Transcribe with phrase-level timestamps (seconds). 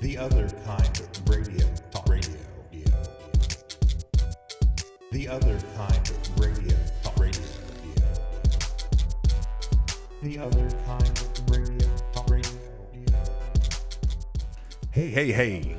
[0.00, 1.66] The other kind of radio.
[1.90, 2.36] Talk radio.
[5.12, 6.76] The other kind of radio.
[7.02, 7.42] Talk radio.
[10.22, 11.27] The other kind of
[15.08, 15.76] Hey, hey, hey.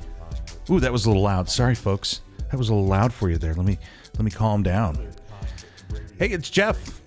[0.71, 1.47] Ooh, that was a little loud.
[1.47, 2.21] Sorry, folks.
[2.49, 3.53] That was a little loud for you there.
[3.53, 3.77] Let me
[4.15, 5.07] let me calm down.
[6.17, 6.99] Hey, it's Jeff.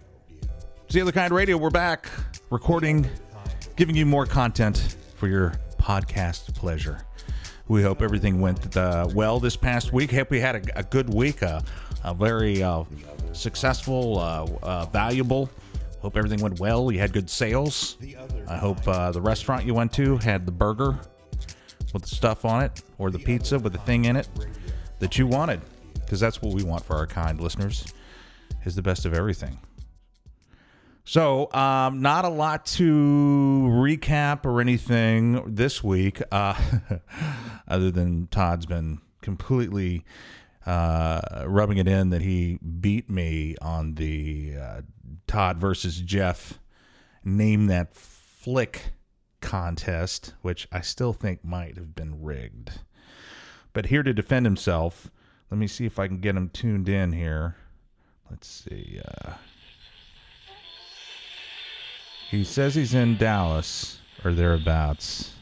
[0.84, 1.56] It's the other kind of radio.
[1.56, 2.08] We're back
[2.50, 3.10] recording,
[3.74, 7.04] giving you more content for your podcast pleasure.
[7.66, 10.12] We hope everything went uh, well this past week.
[10.12, 11.60] Hope we had a, a good week, uh,
[12.04, 12.84] a very uh,
[13.32, 15.50] successful, uh, uh, valuable.
[15.98, 16.92] Hope everything went well.
[16.92, 17.96] You had good sales.
[18.46, 21.00] I hope uh, the restaurant you went to had the burger
[21.92, 24.28] with the stuff on it or the pizza with the thing in it
[24.98, 25.60] that you wanted
[25.94, 27.92] because that's what we want for our kind listeners
[28.64, 29.58] is the best of everything.
[31.04, 32.84] So um, not a lot to
[33.72, 36.54] recap or anything this week uh,
[37.68, 40.04] other than todd's been completely
[40.64, 44.80] uh, rubbing it in that he beat me on the uh,
[45.26, 46.60] todd versus jeff
[47.24, 48.92] name that flick
[49.42, 52.70] contest, which I still think might have been rigged.
[53.74, 55.10] But here to defend himself,
[55.50, 57.56] let me see if I can get him tuned in here.
[58.30, 59.00] Let's see.
[59.06, 59.32] Uh,
[62.30, 65.34] he says he's in Dallas or thereabouts.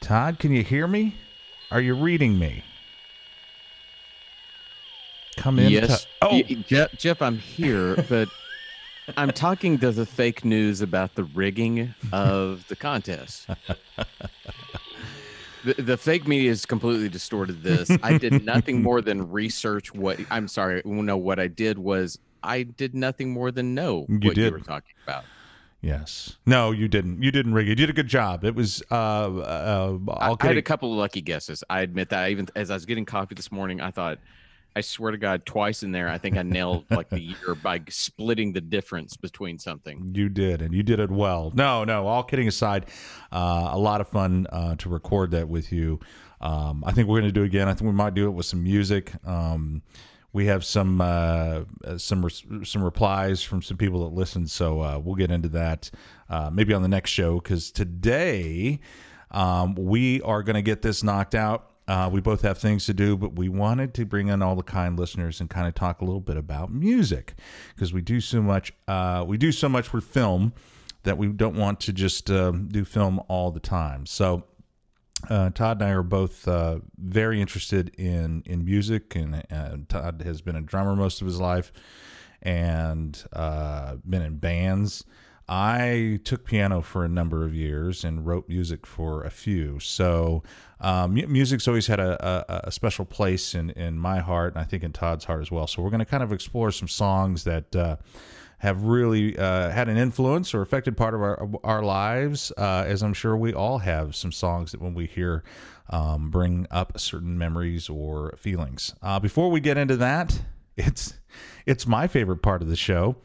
[0.00, 1.14] Todd, can you hear me?
[1.70, 2.64] Are you reading me?
[5.36, 5.70] Come in.
[5.70, 6.04] Yes.
[6.04, 8.28] To- oh, Jeff, Jeff, I'm here, but
[9.16, 13.46] I'm talking to the fake news about the rigging of the contest.
[15.64, 17.90] The, the fake media has completely distorted this.
[18.02, 20.82] I did nothing more than research what I'm sorry.
[20.84, 24.44] No, what I did was I did nothing more than know You what did.
[24.44, 25.24] you were talking about.
[25.80, 26.36] yes.
[26.44, 27.22] No, you didn't.
[27.22, 27.70] You didn't rig it.
[27.70, 28.44] You did a good job.
[28.44, 28.82] It was.
[28.90, 31.64] Uh, uh, I, I'll I had a couple of lucky guesses.
[31.70, 32.24] I admit that.
[32.24, 34.18] I even as I was getting coffee this morning, I thought,
[34.76, 37.82] I swear to God, twice in there, I think I nailed like the year by
[37.88, 40.10] splitting the difference between something.
[40.14, 41.52] You did, and you did it well.
[41.54, 42.06] No, no.
[42.06, 42.86] All kidding aside,
[43.30, 46.00] uh, a lot of fun uh, to record that with you.
[46.40, 47.68] Um, I think we're going to do it again.
[47.68, 49.12] I think we might do it with some music.
[49.24, 49.82] Um,
[50.32, 51.62] we have some uh,
[51.96, 55.90] some res- some replies from some people that listen, so uh, we'll get into that
[56.28, 57.36] uh, maybe on the next show.
[57.36, 58.80] Because today
[59.30, 61.70] um, we are going to get this knocked out.
[61.86, 64.62] Uh, we both have things to do, but we wanted to bring in all the
[64.62, 67.34] kind listeners and kind of talk a little bit about music
[67.74, 68.72] because we do so much.
[68.88, 70.52] Uh, we do so much with film
[71.02, 74.06] that we don't want to just um, do film all the time.
[74.06, 74.44] So
[75.28, 80.22] uh, Todd and I are both uh, very interested in in music, and, and Todd
[80.24, 81.72] has been a drummer most of his life,
[82.42, 85.04] and uh, been in bands.
[85.48, 89.78] I took piano for a number of years and wrote music for a few.
[89.78, 90.42] So
[90.80, 94.64] um, music's always had a, a, a special place in, in my heart, and I
[94.64, 95.66] think in Todd's heart as well.
[95.66, 97.96] So we're going to kind of explore some songs that uh,
[98.58, 103.02] have really uh, had an influence or affected part of our our lives, uh, as
[103.02, 105.44] I'm sure we all have some songs that when we hear
[105.90, 108.94] um, bring up certain memories or feelings.
[109.02, 110.40] Uh, before we get into that,
[110.76, 111.14] it's
[111.66, 113.16] it's my favorite part of the show.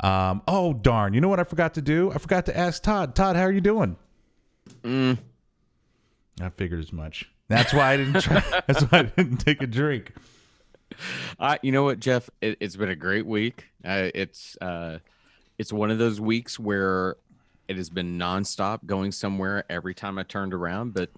[0.00, 1.14] Um, oh darn!
[1.14, 2.12] You know what I forgot to do?
[2.12, 3.14] I forgot to ask Todd.
[3.14, 3.96] Todd, how are you doing?
[4.82, 5.18] Mm,
[6.40, 7.28] I figured as much.
[7.48, 8.20] That's why I didn't.
[8.20, 10.12] Try, that's why I didn't take a drink.
[11.38, 12.30] I, you know what, Jeff?
[12.40, 13.66] It, it's been a great week.
[13.84, 14.98] Uh, it's uh,
[15.58, 17.16] it's one of those weeks where
[17.66, 20.94] it has been nonstop, going somewhere every time I turned around.
[20.94, 21.10] But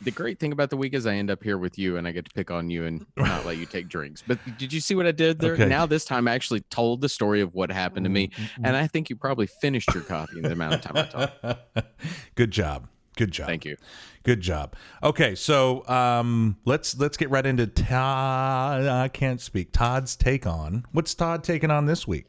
[0.00, 2.12] the great thing about the week is I end up here with you, and I
[2.12, 4.22] get to pick on you and not let you take drinks.
[4.26, 5.54] But did you see what I did there?
[5.54, 5.66] Okay.
[5.66, 8.30] Now this time I actually told the story of what happened to me,
[8.62, 11.86] and I think you probably finished your coffee in the amount of time I talked.
[12.34, 12.88] Good job.
[13.16, 13.48] Good job.
[13.48, 13.76] Thank you.
[14.22, 14.76] Good job.
[15.02, 18.86] Okay, so um, let's let's get right into Todd.
[18.86, 19.72] I can't speak.
[19.72, 22.26] Todd's take on what's Todd taking on this week?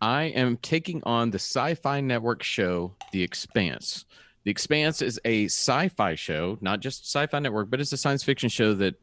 [0.00, 4.04] I am taking on the Sci Fi Network show, The Expanse.
[4.48, 7.98] The Expanse is a sci fi show, not just Sci Fi Network, but it's a
[7.98, 8.94] science fiction show that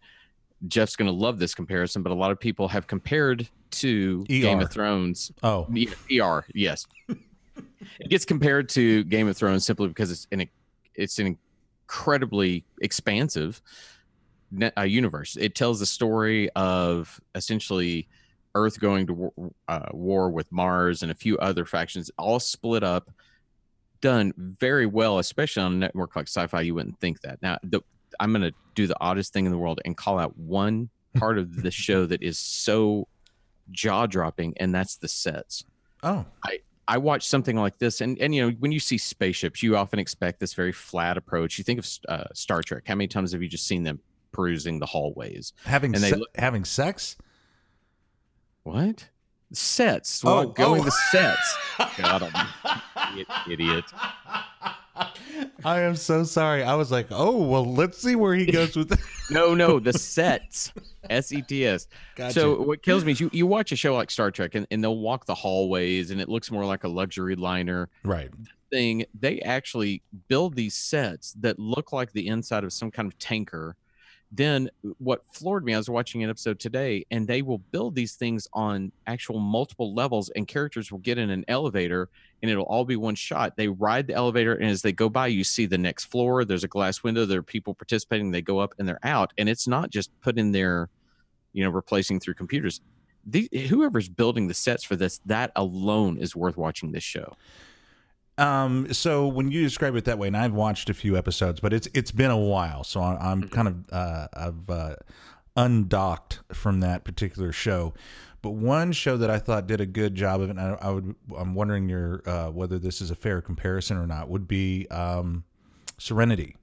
[0.68, 4.58] Jeff's going to love this comparison, but a lot of people have compared to Game
[4.58, 4.64] ER.
[4.64, 5.32] of Thrones.
[5.44, 5.68] Oh,
[6.20, 6.88] ER, yes.
[7.08, 10.50] it gets compared to Game of Thrones simply because it's an
[10.96, 11.38] it's an
[11.84, 13.62] incredibly expansive
[14.76, 15.38] uh, universe.
[15.40, 18.08] It tells the story of essentially
[18.56, 19.34] Earth going to war,
[19.68, 23.12] uh, war with Mars and a few other factions, all split up.
[24.06, 26.62] Done very well, especially on a network like Sci-Fi.
[26.62, 27.42] You wouldn't think that.
[27.42, 27.82] Now, the,
[28.20, 31.40] I'm going to do the oddest thing in the world and call out one part
[31.40, 33.08] of the show that is so
[33.72, 35.64] jaw-dropping, and that's the sets.
[36.04, 39.64] Oh, I I watch something like this, and and you know when you see spaceships,
[39.64, 41.58] you often expect this very flat approach.
[41.58, 42.84] You think of uh, Star Trek.
[42.86, 44.00] How many times have you just seen them
[44.32, 45.54] perusing the hallways?
[45.66, 47.18] having And they se- look- having sex?
[48.64, 49.10] What
[49.56, 50.24] sets?
[50.24, 50.86] Oh, What going oh.
[50.86, 51.58] the sets?
[51.98, 52.32] God,
[52.96, 53.86] I'm idiot.
[55.64, 56.64] I am so sorry.
[56.64, 59.00] I was like, oh well, let's see where he goes with.
[59.32, 60.72] No, no, the sets.
[61.10, 61.88] S E T S.
[62.30, 64.84] So what kills me is you, you watch a show like Star Trek and, and
[64.84, 68.30] they'll walk the hallways and it looks more like a luxury liner right.
[68.70, 69.04] thing.
[69.20, 73.76] They actually build these sets that look like the inside of some kind of tanker.
[74.36, 77.96] Then uh, what floored me, I was watching an episode today, and they will build
[77.96, 82.10] these things on actual multiple levels, and characters will get in an elevator
[82.46, 83.58] and it'll all be one shot.
[83.58, 86.46] They ride the elevator, and as they go by, you see the next floor.
[86.46, 87.26] There's a glass window.
[87.26, 88.30] There are people participating.
[88.30, 90.90] They go up and they're out, and it's not just put in there,
[91.54, 92.82] you know, replacing through computers.
[93.26, 97.36] The, whoever's building the sets for this, that alone is worth watching this show.
[98.38, 101.72] Um, so when you describe it that way, and I've watched a few episodes, but
[101.74, 103.56] it's it's been a while, so I, I'm Mm-hmm.
[103.56, 104.96] kind of uh, I've uh,
[105.56, 107.94] undocked from that particular show.
[108.42, 110.92] But one show that I thought did a good job of it, and I, I
[110.92, 114.88] would I'm wondering your uh, whether this is a fair comparison or not, would be
[114.90, 115.44] um,
[115.98, 116.56] Serenity.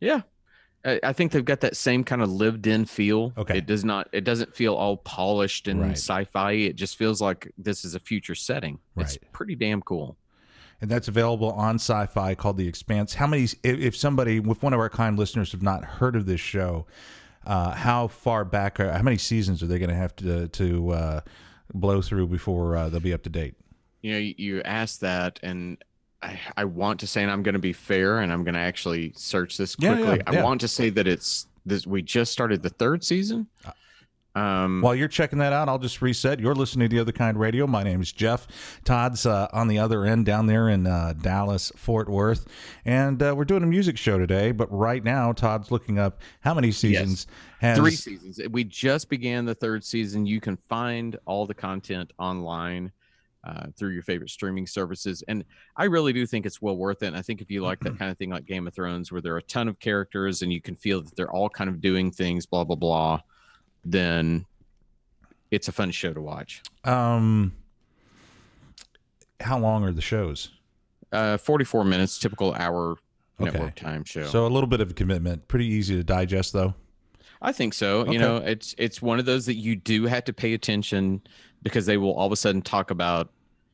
[0.00, 0.22] Yeah.
[0.84, 3.32] I I think they've got that same kind of lived in feel.
[3.38, 3.58] Okay.
[3.58, 5.92] It does not, it doesn't feel all polished and Right.
[5.92, 6.52] sci fi.
[6.52, 8.78] It just feels like this is a future setting.
[8.96, 10.16] It's pretty damn cool.
[10.82, 13.14] And that's available on Sci-Fi called The Expanse.
[13.14, 13.46] How many?
[13.62, 16.86] If, somebody, if one of our kind listeners have not heard of this show,
[17.46, 18.80] uh, how far back?
[18.80, 21.20] Are, how many seasons are they going to have to to uh,
[21.72, 23.54] blow through before uh, they'll be up to date?
[24.02, 25.82] You know, you, you asked that, and
[26.20, 28.60] I, I want to say, and I'm going to be fair, and I'm going to
[28.60, 30.16] actually search this Yeah, quickly.
[30.26, 30.40] yeah, yeah.
[30.40, 31.86] I want to say that it's this.
[31.86, 33.46] We just started the third season.
[34.34, 36.40] Um, While you're checking that out, I'll just reset.
[36.40, 37.66] You're listening to the Other Kind Radio.
[37.66, 38.46] My name is Jeff.
[38.84, 42.46] Todd's uh, on the other end down there in uh, Dallas, Fort Worth,
[42.84, 44.52] and uh, we're doing a music show today.
[44.52, 47.26] But right now, Todd's looking up how many seasons
[47.60, 48.40] has three seasons.
[48.50, 50.24] We just began the third season.
[50.24, 52.90] You can find all the content online
[53.44, 55.44] uh, through your favorite streaming services, and
[55.76, 57.08] I really do think it's well worth it.
[57.08, 59.20] And I think if you like that kind of thing, like Game of Thrones, where
[59.20, 61.82] there are a ton of characters and you can feel that they're all kind of
[61.82, 63.20] doing things, blah blah blah,
[63.84, 64.46] then
[65.50, 66.62] it's a fun show to watch.
[66.84, 67.52] Um,
[69.40, 70.50] how long are the shows?
[71.10, 72.96] Uh, Forty-four minutes, typical hour
[73.40, 73.50] Okay.
[73.50, 74.24] network time show.
[74.26, 75.48] So a little bit of a commitment.
[75.48, 76.74] Pretty easy to digest, though.
[77.40, 78.00] I think so.
[78.02, 78.12] Okay.
[78.12, 81.22] You know, it's it's one of those that you do have to pay attention
[81.62, 83.32] because they will all of a sudden talk about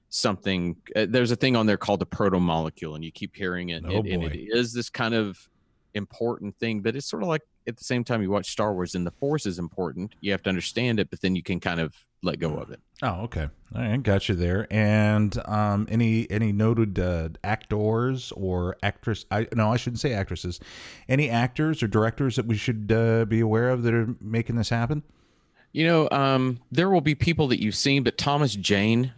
[0.09, 0.77] something.
[0.97, 3.85] Uh, there's a thing on there called the proto molecule, and you keep hearing it,
[3.87, 5.49] Oh, and, and it is this kind of
[5.95, 6.81] important thing.
[6.81, 9.13] But it's sort of like at the same time you watch Star Wars, and the
[9.13, 10.15] Force is important.
[10.21, 12.81] You have to understand it, but then you can kind of let go of it.
[13.03, 13.49] Oh, okay.
[13.75, 14.67] All right, got you there.
[14.71, 19.25] And um, any any noted uh, actors or actress?
[19.31, 20.59] I no, I shouldn't say actresses.
[21.09, 24.71] Any actors or directors that we should uh, be aware of that are making this
[24.71, 25.03] happen?
[25.73, 29.13] You know, um, there will be people that you've seen, but Thomas Jane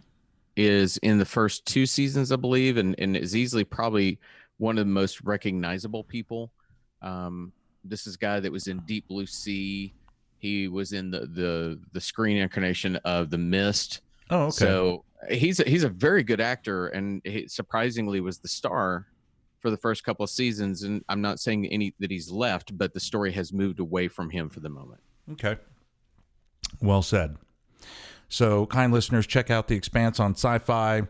[0.57, 4.19] is in the first two seasons, I believe, and, and is easily probably
[4.57, 6.51] one of the most recognizable people.
[7.01, 7.53] Um,
[7.83, 9.93] this is a guy that was in Deep Blue Sea.
[10.37, 14.01] He was in the the the screen incarnation of The Mist.
[14.29, 14.51] Oh, okay.
[14.51, 19.07] So he's a, he's a very good actor, and he surprisingly was the star
[19.59, 20.83] for the first couple of seasons.
[20.83, 24.29] And I'm not saying any that he's left, but the story has moved away from
[24.29, 25.01] him for the moment.
[25.33, 25.57] Okay.
[26.81, 27.37] Well said.
[28.27, 31.03] So, kind listeners, check out The Expanse on sci fi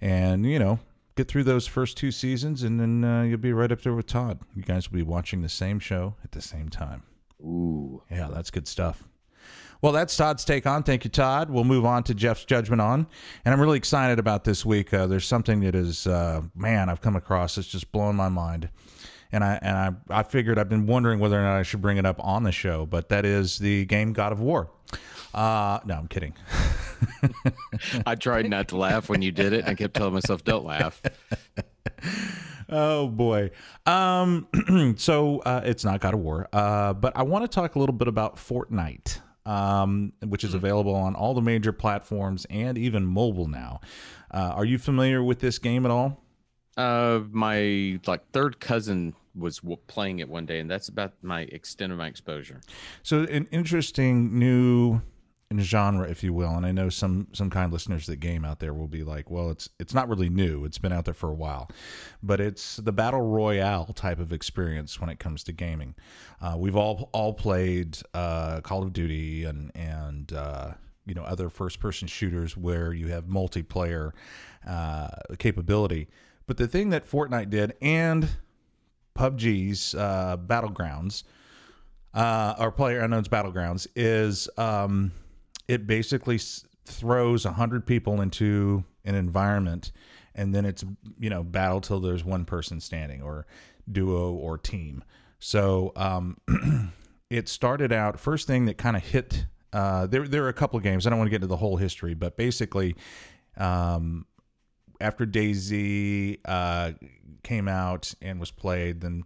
[0.00, 0.80] and, you know,
[1.16, 4.06] get through those first two seasons and then uh, you'll be right up there with
[4.06, 4.40] Todd.
[4.54, 7.02] You guys will be watching the same show at the same time.
[7.40, 8.02] Ooh.
[8.10, 9.04] Yeah, that's good stuff.
[9.82, 10.82] Well, that's Todd's take on.
[10.82, 11.50] Thank you, Todd.
[11.50, 13.06] We'll move on to Jeff's judgment on.
[13.44, 14.94] And I'm really excited about this week.
[14.94, 18.70] Uh, there's something that is, uh, man, I've come across that's just blowing my mind.
[19.30, 21.96] And I and I, I figured I've been wondering whether or not I should bring
[21.96, 24.70] it up on the show, but that is the game God of War.
[25.34, 26.34] Uh, no, I'm kidding.
[28.06, 29.66] I tried not to laugh when you did it.
[29.66, 31.02] I kept telling myself, "Don't laugh."
[32.68, 33.50] Oh boy.
[33.86, 34.48] Um,
[34.96, 37.94] so uh, it's not God of War, uh, but I want to talk a little
[37.94, 43.48] bit about Fortnite, um, which is available on all the major platforms and even mobile
[43.48, 43.80] now.
[44.30, 46.24] Uh, are you familiar with this game at all?
[46.76, 51.92] Uh, my like third cousin was playing it one day, and that's about my extent
[51.92, 52.60] of my exposure.
[53.02, 55.00] So an interesting new
[55.60, 56.50] genre, if you will.
[56.50, 59.50] And I know some some kind listeners that game out there will be like, well,
[59.50, 60.64] it's it's not really new.
[60.64, 61.70] It's been out there for a while,
[62.22, 65.94] but it's the battle royale type of experience when it comes to gaming.
[66.40, 70.72] Uh, we've all all played uh, Call of Duty and and uh,
[71.06, 74.12] you know other first person shooters where you have multiplayer
[74.66, 76.08] uh, capability.
[76.46, 78.28] But the thing that Fortnite did and
[79.14, 81.24] PUBG's uh, Battlegrounds
[82.14, 85.12] uh, or Player Unknown's Battlegrounds is um,
[85.68, 89.92] it basically s- throws hundred people into an environment,
[90.34, 90.84] and then it's
[91.18, 93.46] you know battle till there's one person standing, or
[93.90, 95.02] duo or team.
[95.38, 96.38] So um,
[97.30, 99.46] it started out first thing that kind of hit.
[99.72, 101.04] Uh, there, there are a couple of games.
[101.04, 102.94] I don't want to get into the whole history, but basically,
[103.56, 104.24] um,
[105.04, 106.92] after DayZ uh,
[107.42, 109.22] came out and was played, then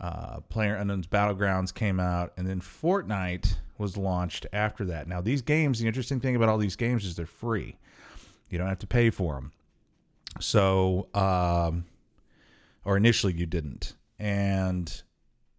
[0.00, 5.06] uh, Player Unknown's Battlegrounds came out, and then Fortnite was launched after that.
[5.06, 7.76] Now, these games, the interesting thing about all these games is they're free.
[8.50, 9.52] You don't have to pay for them.
[10.40, 11.84] So, um,
[12.84, 13.94] or initially you didn't.
[14.18, 15.02] And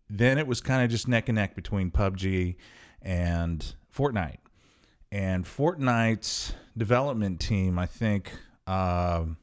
[0.10, 2.56] then it was kind of just neck and neck between PUBG
[3.02, 4.38] and Fortnite.
[5.14, 8.32] And Fortnite's development team, I think,
[8.68, 9.38] um,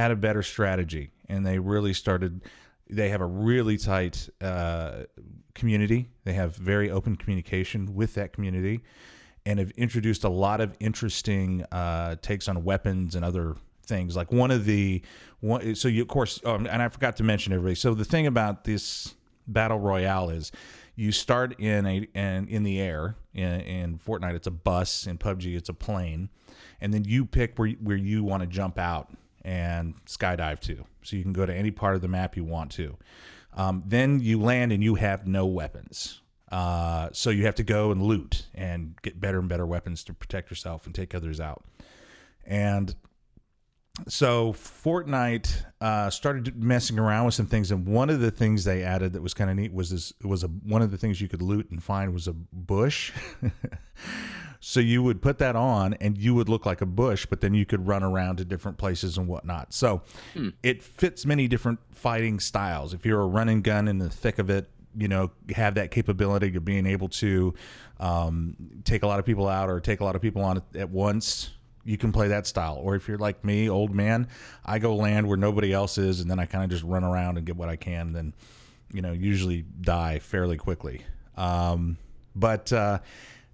[0.00, 2.42] had a better strategy, and they really started.
[2.88, 5.04] They have a really tight uh,
[5.54, 6.08] community.
[6.24, 8.80] They have very open communication with that community,
[9.46, 14.16] and have introduced a lot of interesting uh, takes on weapons and other things.
[14.16, 15.02] Like one of the
[15.40, 17.74] one, so you of course, um, and I forgot to mention everybody.
[17.74, 19.14] So the thing about this
[19.46, 20.52] battle royale is
[20.96, 25.18] you start in a in, in the air in, in Fortnite it's a bus in
[25.18, 26.28] PUBG it's a plane
[26.80, 29.10] and then you pick where where you want to jump out
[29.42, 32.70] and skydive to so you can go to any part of the map you want
[32.72, 32.96] to.
[33.54, 36.20] Um, then you land and you have no weapons.
[36.52, 40.12] Uh, so you have to go and loot and get better and better weapons to
[40.12, 41.64] protect yourself and take others out.
[42.44, 42.94] And
[44.08, 48.82] so Fortnite uh, started messing around with some things, and one of the things they
[48.82, 51.28] added that was kind of neat was this was a one of the things you
[51.28, 53.12] could loot and find was a bush.
[54.60, 57.54] so you would put that on, and you would look like a bush, but then
[57.54, 59.72] you could run around to different places and whatnot.
[59.72, 60.02] So
[60.62, 62.92] it fits many different fighting styles.
[62.94, 66.54] If you're a running gun in the thick of it, you know have that capability
[66.56, 67.54] of being able to
[68.00, 70.76] um, take a lot of people out or take a lot of people on at-
[70.76, 71.50] at once
[71.84, 74.26] you can play that style or if you're like me old man
[74.66, 77.36] i go land where nobody else is and then i kind of just run around
[77.38, 78.34] and get what i can and then
[78.92, 81.02] you know usually die fairly quickly
[81.36, 81.96] um,
[82.34, 82.98] but uh,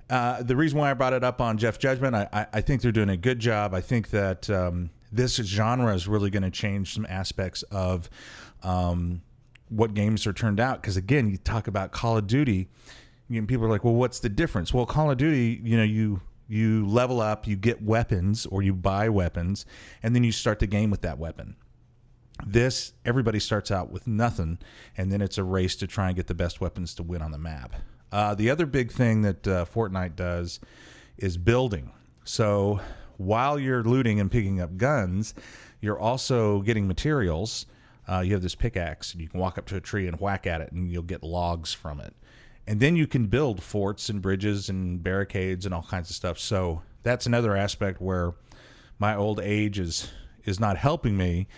[0.09, 2.83] uh, the reason why I brought it up on Jeff Judgment, I, I, I think
[2.83, 3.75] they're doing a good job.
[3.75, 8.09] I think that um, this genre is really going to change some aspects of
[8.63, 9.23] um,
[9.69, 10.81] what games are turned out.
[10.81, 12.69] Because again, you talk about Call of Duty,
[13.29, 16.21] know, people are like, "Well, what's the difference?" Well, Call of Duty, you know, you
[16.49, 19.67] you level up, you get weapons or you buy weapons,
[20.03, 21.57] and then you start the game with that weapon.
[22.47, 24.59] This everybody starts out with nothing,
[24.97, 27.33] and then it's a race to try and get the best weapons to win on
[27.33, 27.75] the map.
[28.13, 30.61] Uh, the other big thing that uh, Fortnite does
[31.19, 31.91] is building.
[32.25, 32.81] So
[33.17, 35.35] while you're looting and picking up guns,
[35.81, 37.67] you're also getting materials.
[38.09, 40.47] Uh, you have this pickaxe, and you can walk up to a tree and whack
[40.47, 42.15] at it, and you'll get logs from it.
[42.67, 46.39] And then you can build forts and bridges and barricades and all kinds of stuff.
[46.39, 48.35] So that's another aspect where
[48.99, 50.11] my old age is
[50.45, 51.49] is not helping me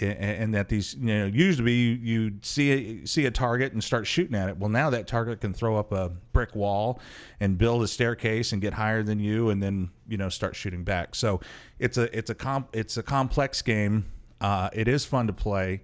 [0.00, 2.70] and that these you know usually you, you see
[3.02, 4.58] a, see a target and start shooting at it.
[4.58, 7.00] Well now that target can throw up a brick wall
[7.40, 10.82] and build a staircase and get higher than you and then you know start shooting
[10.82, 11.14] back.
[11.14, 11.40] So
[11.78, 14.06] it's a it's a comp it's a complex game.
[14.40, 15.82] Uh, it is fun to play.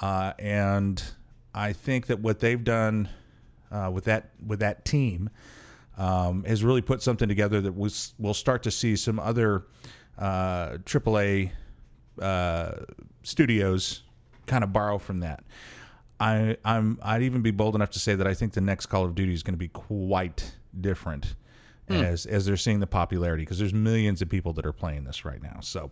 [0.00, 1.02] Uh, and
[1.54, 3.08] I think that what they've done
[3.70, 5.30] uh, with that with that team
[5.98, 9.66] um, has really put something together that was we'll start to see some other
[10.18, 11.52] AAA
[12.20, 12.72] uh,
[13.22, 14.02] studios
[14.46, 15.44] kind of borrow from that.
[16.20, 19.04] I, I'm I'd even be bold enough to say that I think the next Call
[19.04, 21.34] of Duty is going to be quite different
[21.88, 21.96] hmm.
[21.96, 25.24] as as they're seeing the popularity because there's millions of people that are playing this
[25.24, 25.58] right now.
[25.60, 25.90] So,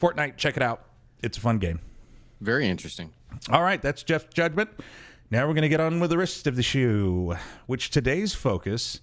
[0.00, 0.84] Fortnite, check it out.
[1.22, 1.80] It's a fun game.
[2.40, 3.12] Very interesting.
[3.50, 4.70] All right, that's Jeff's judgment.
[5.30, 9.00] Now we're going to get on with the rest of the show, which today's focus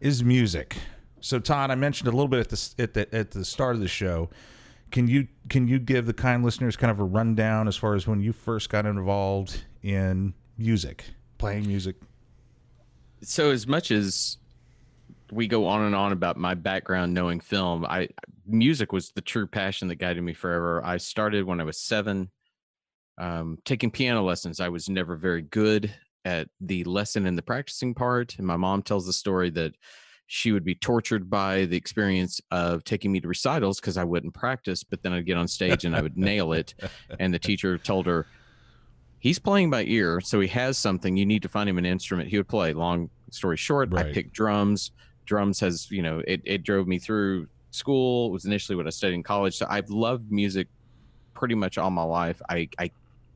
[0.00, 0.76] is music.
[1.20, 3.82] So, Todd, I mentioned a little bit at the at the, at the start of
[3.82, 4.30] the show.
[4.90, 8.06] Can you can you give the kind listeners kind of a rundown as far as
[8.06, 11.04] when you first got involved in music,
[11.38, 11.96] playing music?
[13.22, 14.38] So as much as
[15.32, 18.08] we go on and on about my background knowing film, I
[18.46, 20.84] music was the true passion that guided me forever.
[20.84, 22.30] I started when I was seven,
[23.18, 24.60] um, taking piano lessons.
[24.60, 25.92] I was never very good
[26.24, 28.36] at the lesson and the practicing part.
[28.38, 29.74] And my mom tells the story that
[30.26, 34.34] she would be tortured by the experience of taking me to recitals because I wouldn't
[34.34, 36.74] practice, but then I'd get on stage and I would nail it.
[37.20, 38.26] And the teacher told her,
[39.18, 41.16] He's playing by ear, so he has something.
[41.16, 42.72] You need to find him an instrument he would play.
[42.72, 44.92] Long story short, I picked drums.
[45.24, 48.28] Drums has, you know, it, it drove me through school.
[48.28, 49.56] It was initially what I studied in college.
[49.56, 50.68] So I've loved music
[51.34, 52.40] pretty much all my life.
[52.48, 52.90] I, I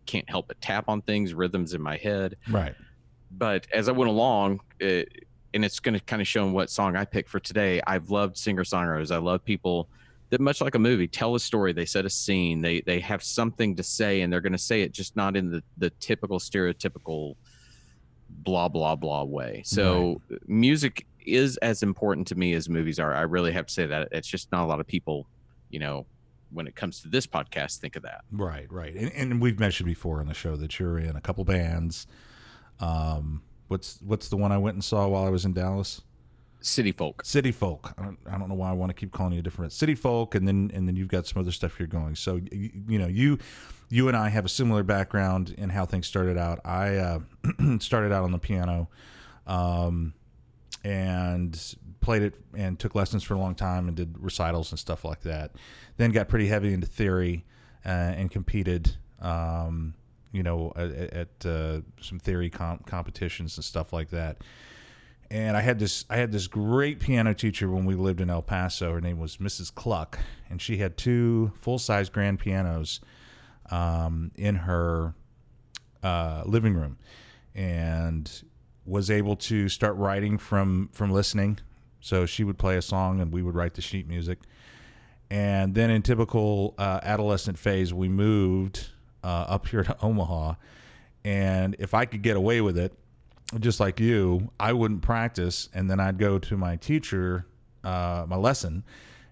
[0.07, 2.75] can't help but tap on things, rhythms in my head Right.
[3.31, 5.09] but as I went along, it,
[5.55, 7.81] and it's going to kind of show them what song I picked for today.
[7.87, 9.15] I've loved singer songwriters.
[9.15, 9.89] I love people
[10.31, 11.73] that, much like a movie, tell a story.
[11.73, 12.63] They set a scene.
[12.63, 15.51] They they have something to say, and they're going to say it just not in
[15.51, 17.35] the the typical stereotypical
[18.29, 19.63] blah blah blah way.
[19.65, 23.15] So music is as important to me as movies are.
[23.15, 24.09] I really have to say that.
[24.13, 25.27] It's just not a lot of people,
[25.69, 26.07] you know,
[26.53, 28.23] when it comes to this podcast, think of that.
[28.33, 28.95] Right, right.
[28.95, 32.07] And, and we've mentioned before on the show that you're in a couple bands.
[32.81, 36.03] Um, what's what's the one I went and saw while I was in Dallas?
[36.61, 37.25] City folk.
[37.25, 37.95] City Folk.
[37.97, 39.73] I don't, I don't know why I want to keep calling you different.
[39.73, 42.17] City Folk, and then and then you've got some other stuff you're going.
[42.17, 43.39] So you, you know you
[43.89, 46.61] you and I have a similar background in how things started out.
[46.65, 47.21] I uh,
[47.79, 48.91] started out on the piano,
[49.47, 50.13] um,
[50.85, 51.59] and
[52.01, 55.23] played it and took lessons for a long time and did recitals and stuff like
[55.23, 55.53] that.
[55.97, 57.47] Then got pretty heavy into theory
[57.87, 58.97] uh, and competed.
[59.21, 59.95] Um,
[60.33, 64.39] you know, at, at uh, some theory comp- competitions and stuff like that
[65.31, 68.43] and I had this I had this great piano teacher when we lived in El
[68.43, 68.93] Paso.
[68.93, 69.73] Her name was Mrs.
[69.73, 70.19] Cluck,
[70.49, 73.01] and she had two full size grand pianos
[73.71, 75.15] um, in her
[76.03, 76.99] uh, living room,
[77.55, 78.43] and
[78.85, 81.59] was able to start writing from from listening.
[82.01, 84.39] So she would play a song, and we would write the sheet music.
[85.31, 88.89] And then in typical uh, adolescent phase, we moved
[89.23, 90.55] uh, up here to Omaha.
[91.25, 92.95] And if I could get away with it,
[93.59, 97.47] just like you, I wouldn't practice, and then I'd go to my teacher,
[97.83, 98.85] uh, my lesson,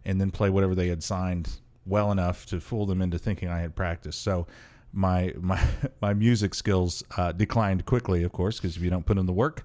[0.04, 1.48] and then play whatever they had signed
[1.86, 4.22] well enough to fool them into thinking I had practiced.
[4.22, 4.46] So
[4.92, 5.60] my my
[6.00, 9.32] my music skills uh, declined quickly, of course, because if you don't put in the
[9.32, 9.64] work,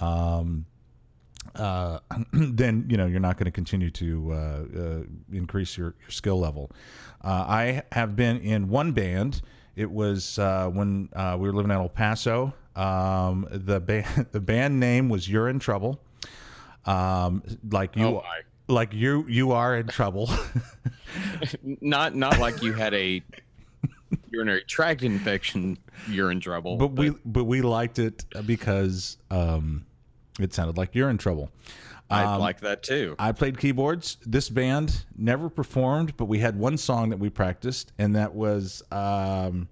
[0.00, 0.66] um,
[1.54, 1.98] uh,
[2.32, 6.38] then you know you're not going to continue to uh, uh, increase your, your skill
[6.38, 6.70] level.
[7.22, 9.42] Uh, I have been in one band.
[9.76, 12.54] It was uh, when uh, we were living in El Paso.
[12.74, 16.00] Um, the band the band name was You're in Trouble.
[16.86, 18.22] Um, like you, Oh,
[18.68, 20.30] like you, you are in trouble.
[21.62, 23.22] not not like you had a
[24.30, 25.76] urinary tract infection
[26.08, 29.84] you're in trouble but we, but we liked it because um,
[30.38, 31.50] it sounded like you're in trouble.
[32.10, 34.18] I um, like that too I played keyboards.
[34.24, 38.82] This band never performed, but we had one song that we practiced, and that was,
[38.92, 39.68] um,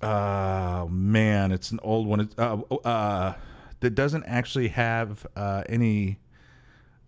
[0.00, 2.20] uh, man, it's an old one.
[2.20, 3.34] It's, uh, uh,
[3.80, 6.18] that doesn't actually have uh, any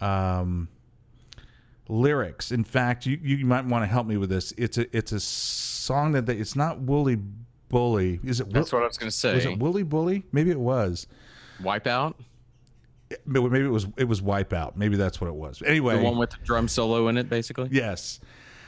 [0.00, 0.68] um,
[1.88, 2.52] lyrics.
[2.52, 4.52] In fact, you, you might want to help me with this.
[4.56, 7.18] It's a it's a song that they, it's not Woolly
[7.68, 8.20] Bully.
[8.24, 8.50] Is it?
[8.50, 10.24] that's what i was going to say was it Woolly Bully?
[10.32, 11.06] Maybe it was.
[11.62, 12.14] wipeout
[13.26, 14.76] Maybe maybe it was it was Wipeout.
[14.76, 15.62] Maybe that's what it was.
[15.64, 18.20] Anyway, the one with the drum solo in it basically Yes.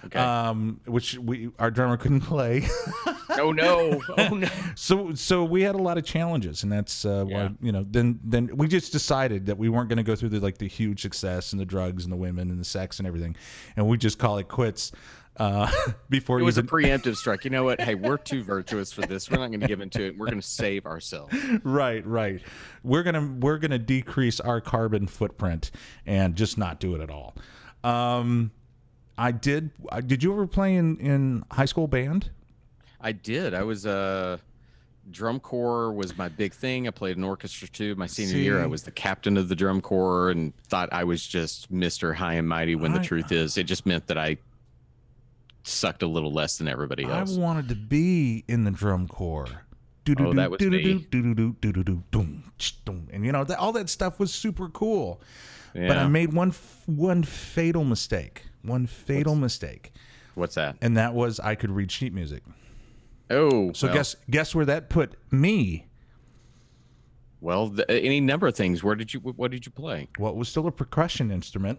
[0.05, 0.19] Okay.
[0.21, 2.69] Um, which we our drummer couldn't play.
[3.39, 7.25] oh no oh no so so we had a lot of challenges, and that's uh,
[7.27, 7.49] Yeah.
[7.49, 10.29] why you know then then we just decided that we weren't going to go through
[10.29, 13.09] the like the huge success and the drugs and the women and the sex and
[13.09, 13.35] everything,
[13.77, 14.93] and we just call it quits.
[15.39, 15.71] Uh,
[16.09, 17.45] before it was a preemptive strike.
[17.45, 17.81] You know what?
[17.81, 19.31] Hey we're too virtuous for this.
[19.31, 20.17] We're not going to give into it.
[20.17, 21.35] We're going to save ourselves.
[21.63, 22.41] Right right.
[22.83, 25.71] We're gonna we're gonna decrease our carbon footprint
[26.07, 27.35] and just not do it at all.
[27.85, 28.51] Um,
[29.19, 29.71] I did.
[29.91, 32.31] I- Did you ever play in in high school band?
[33.01, 33.53] i did.
[33.55, 34.39] I was uh
[35.11, 36.89] drum corps was my big thing.
[36.89, 37.95] I played an orchestra too.
[37.95, 41.25] My senior year i was the captain of the drum corps and thought i was
[41.25, 43.57] just mr high and mighty when the I- truth is.
[43.57, 44.37] It just meant that i
[45.67, 47.37] sucked a little less than everybody else.
[47.37, 49.47] I wanted to be in the drum corps.
[50.19, 51.07] Oh, that was me.
[53.13, 55.21] And you know that all that stuff was super cool.
[55.75, 56.53] But I made one
[56.87, 58.45] one fatal mistake.
[58.63, 59.93] One fatal mistake,
[60.35, 62.43] what's that and that was I could read sheet music.
[63.31, 65.87] oh So well, guess guess where that put me?
[67.41, 70.49] well th- any number of things where did you what did you play What was
[70.49, 71.79] still a percussion instrument.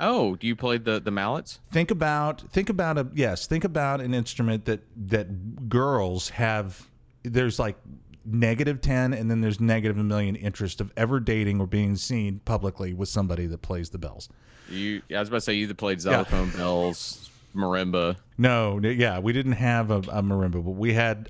[0.00, 3.46] Oh do you play the the mallets Think about think about a yes.
[3.46, 6.88] Think about an instrument that that girls have.
[7.22, 7.76] There's like
[8.24, 12.40] negative ten, and then there's negative a million interest of ever dating or being seen
[12.44, 14.28] publicly with somebody that plays the bells.
[14.70, 19.32] you i was about to say you either played xylophone bells marimba No, yeah, we
[19.32, 21.28] didn't have a, a marimba, but we had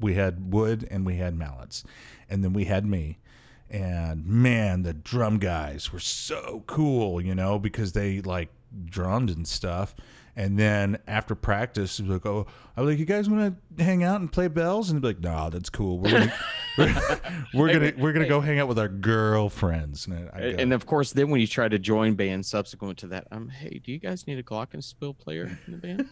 [0.00, 1.84] we had wood and we had mallets,
[2.28, 3.18] and then we had me,
[3.72, 8.50] and man, the drum guys were so cool, you know, because they like
[8.84, 9.94] drummed and stuff.
[10.34, 13.84] And then after practice, it was like, "Oh, I was like, you guys want to
[13.84, 15.98] hang out and play bells?" And they'd be like, "No, that's cool.
[15.98, 16.34] We're gonna,
[16.78, 17.20] we're,
[17.54, 20.86] we're gonna, we're gonna go hang out with our girlfriends." And, I go, And of
[20.86, 23.98] course, then when you try to join bands subsequent to that, um, hey, do you
[23.98, 26.08] guys need a glockenspiel player in the band?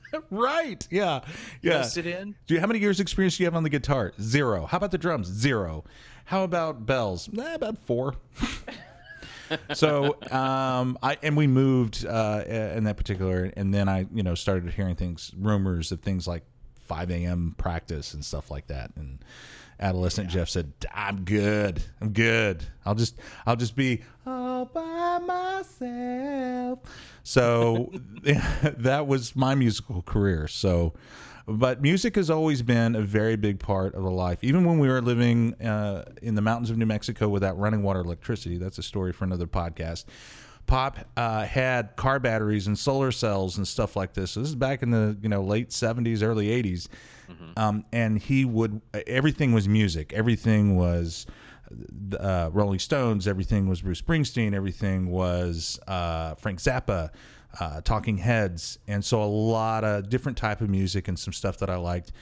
[0.30, 1.22] right, yeah,
[1.60, 1.82] yeah.
[1.82, 2.36] Sit in.
[2.46, 4.12] Do you, how many years experience do you have on the guitar?
[4.20, 4.66] Zero.
[4.66, 5.26] How about the drums?
[5.26, 5.82] Zero.
[6.26, 7.28] How about bells?
[7.32, 8.16] Nah, about four.
[9.74, 14.34] so um, I and we moved uh, in that particular, and then I you know
[14.34, 16.42] started hearing things, rumors of things like
[16.86, 17.54] 5 a.m.
[17.58, 19.24] practice and stuff like that, and
[19.78, 21.80] adolescent Jeff said, "I'm good.
[22.00, 22.64] I'm good.
[22.84, 26.80] I'll just I'll just be all by myself."
[27.22, 30.48] So that was my musical career.
[30.48, 30.94] So
[31.46, 34.42] but music has always been a very big part of the life.
[34.42, 38.00] Even when we were living uh, in the mountains of New Mexico without running water
[38.00, 40.04] electricity, that's a story for another podcast.
[40.66, 44.32] Pop uh, had car batteries and solar cells and stuff like this.
[44.32, 46.88] So this is back in the you know late seventies, early 80s
[47.56, 50.12] um, and he would everything was music.
[50.12, 51.26] Everything was
[52.18, 53.26] uh, Rolling Stones.
[53.26, 54.54] Everything was Bruce Springsteen.
[54.54, 57.10] Everything was uh, Frank Zappa
[57.60, 61.58] uh, Talking Heads, and so a lot of different type of music and some stuff
[61.58, 62.12] that I liked.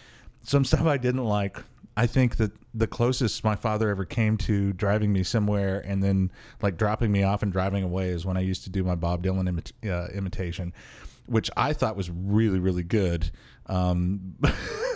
[0.42, 1.58] Some stuff I didn't like.
[1.96, 6.32] I think that the closest my father ever came to driving me somewhere and then
[6.60, 9.22] like dropping me off and driving away is when I used to do my Bob
[9.22, 10.72] Dylan imit- uh, imitation,
[11.26, 13.30] which I thought was really really good.
[13.66, 14.34] Um,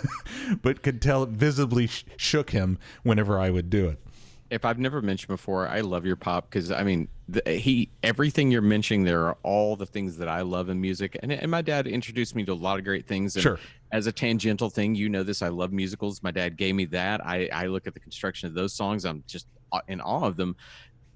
[0.63, 4.01] but could tell it visibly sh- shook him whenever I would do it
[4.51, 8.51] if I've never mentioned before, I love your pop because I mean, the, he everything
[8.51, 11.63] you're mentioning there are all the things that I love in music, and and my
[11.63, 13.37] dad introduced me to a lot of great things.
[13.37, 13.59] And Sure.
[13.91, 15.43] As a tangential thing, you know this.
[15.43, 16.23] I love musicals.
[16.23, 17.25] My dad gave me that.
[17.25, 19.05] I I look at the construction of those songs.
[19.05, 19.47] I'm just
[19.87, 20.57] in awe of them.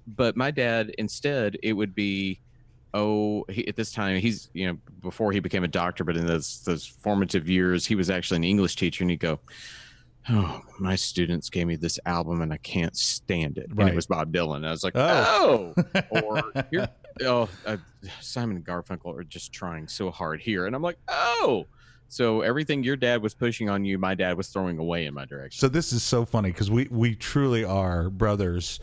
[0.05, 2.39] But my dad, instead, it would be.
[2.95, 6.27] Oh, he, at this time, he's you know before he became a doctor, but in
[6.27, 9.39] those those formative years, he was actually an English teacher, and he'd go,
[10.29, 13.69] oh, my students gave me this album and I can't stand it.
[13.69, 14.65] And it was Bob Dylan.
[14.65, 15.73] I was like, Oh.
[15.77, 16.89] oh, or here,
[17.21, 17.77] oh, uh,
[18.21, 20.65] Simon and Garfunkel are just trying so hard here.
[20.65, 21.65] And I'm like, oh.
[22.09, 25.25] So everything your dad was pushing on you, my dad was throwing away in my
[25.25, 25.59] direction.
[25.59, 28.79] So this is so funny because we we truly are brothers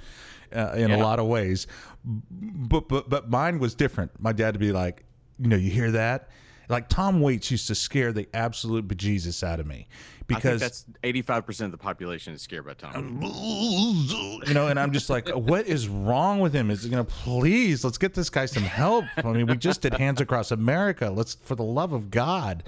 [0.53, 1.69] uh, in a lot of ways,
[2.05, 4.11] but but but mine was different.
[4.19, 5.05] My dad would be like,
[5.39, 6.31] you know, you hear that?
[6.71, 9.89] Like Tom Waits used to scare the absolute bejesus out of me
[10.37, 13.21] I think because that's 85% of the population is scared by Tom.
[14.47, 16.71] you know, and I'm just like, what is wrong with him?
[16.71, 19.05] Is you know, please let's get this guy some help.
[19.17, 21.11] I mean, we just did Hands Across America.
[21.11, 22.65] Let's, for the love of God.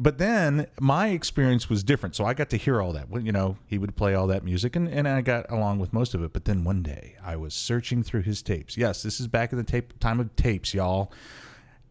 [0.00, 3.10] But then my experience was different, so I got to hear all that.
[3.10, 5.92] Well, You know, he would play all that music, and, and I got along with
[5.92, 6.32] most of it.
[6.32, 8.76] But then one day, I was searching through his tapes.
[8.76, 11.12] Yes, this is back in the tape time of tapes, y'all.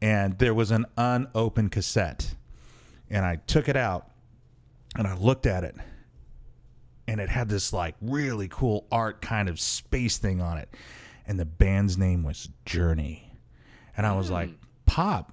[0.02, 2.36] And there was an unopened cassette,
[3.10, 4.12] and I took it out,
[4.96, 5.76] and I looked at it,
[7.08, 10.70] and it had this like really cool art kind of space thing on it.
[11.26, 13.32] And the band's name was journey.
[13.96, 14.52] And i was like
[14.86, 15.32] pop.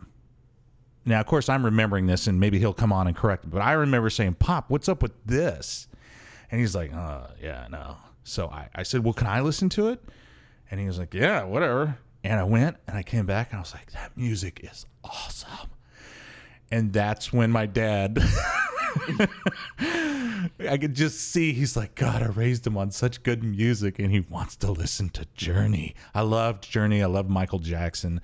[1.04, 3.60] Now of course i'm remembering this and maybe he'll come on and correct me but
[3.60, 5.88] i remember saying pop what's up with this?
[6.50, 7.96] And he's like uh yeah no.
[8.22, 10.02] So I, I said well can i listen to it?
[10.70, 13.60] And he was like yeah whatever and i went and i came back and i
[13.60, 15.70] was like that music is awesome
[16.70, 18.18] and that's when my dad
[20.60, 24.10] I could just see he's like, God, I raised him on such good music and
[24.10, 25.94] he wants to listen to Journey.
[26.14, 27.02] I loved Journey.
[27.02, 28.20] I loved Michael Jackson.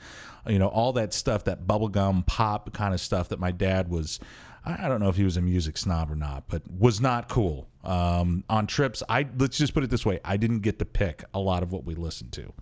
[0.46, 4.20] You know, all that stuff, that bubblegum pop kind of stuff that my dad was.
[4.64, 7.66] I don't know if he was a music snob or not, but was not cool.
[7.82, 11.24] Um, on trips, I let's just put it this way: I didn't get to pick
[11.32, 12.52] a lot of what we listened to.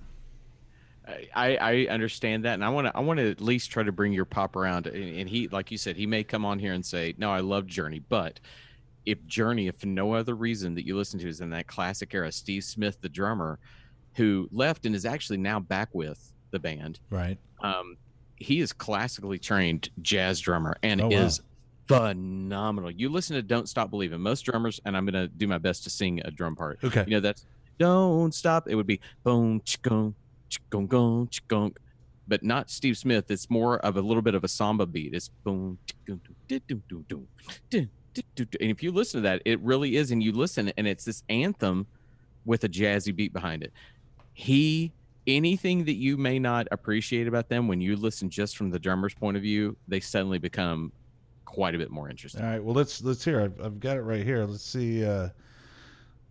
[1.34, 3.92] I, I understand that, and I want to I want to at least try to
[3.92, 4.86] bring your pop around.
[4.86, 7.40] And, and he, like you said, he may come on here and say, "No, I
[7.40, 8.40] love Journey," but
[9.06, 12.12] if Journey, if for no other reason that you listen to is in that classic
[12.14, 13.58] era, Steve Smith, the drummer,
[14.16, 17.38] who left and is actually now back with the band, Right?
[17.62, 17.96] um,
[18.36, 21.16] he is classically trained jazz drummer and Oh, wow.
[21.16, 21.40] is
[21.86, 22.90] phenomenal.
[22.90, 25.90] You listen to "Don't Stop Believing." Most drummers, and I'm gonna do my best to
[25.90, 26.78] sing a drum part.
[26.84, 27.04] Okay.
[27.06, 27.44] You know that's
[27.78, 30.14] "Don't Stop." It would be boom chikung
[30.70, 31.74] gong gong gong
[32.28, 33.30] but not Steve Smith.
[33.30, 35.14] It's more of a little bit of a samba beat.
[35.14, 36.30] It's boom, and
[38.60, 40.10] if you listen to that, it really is.
[40.10, 41.86] And you listen, and it's this anthem
[42.44, 43.72] with a jazzy beat behind it.
[44.34, 44.92] He,
[45.26, 49.14] anything that you may not appreciate about them, when you listen just from the drummer's
[49.14, 50.92] point of view, they suddenly become
[51.44, 52.42] quite a bit more interesting.
[52.42, 53.40] All right, well let's let's hear.
[53.40, 54.44] I've, I've got it right here.
[54.44, 55.04] Let's see.
[55.04, 55.30] Uh,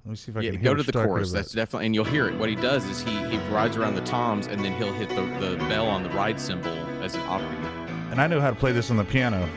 [0.07, 1.33] let me see if I Yeah, can go to the chorus.
[1.33, 2.39] That's definitely, and you'll hear it.
[2.39, 5.23] What he does is he he rides around the toms, and then he'll hit the,
[5.45, 7.89] the bell on the ride cymbal as an offbeat.
[8.09, 9.49] And I know how to play this on the piano.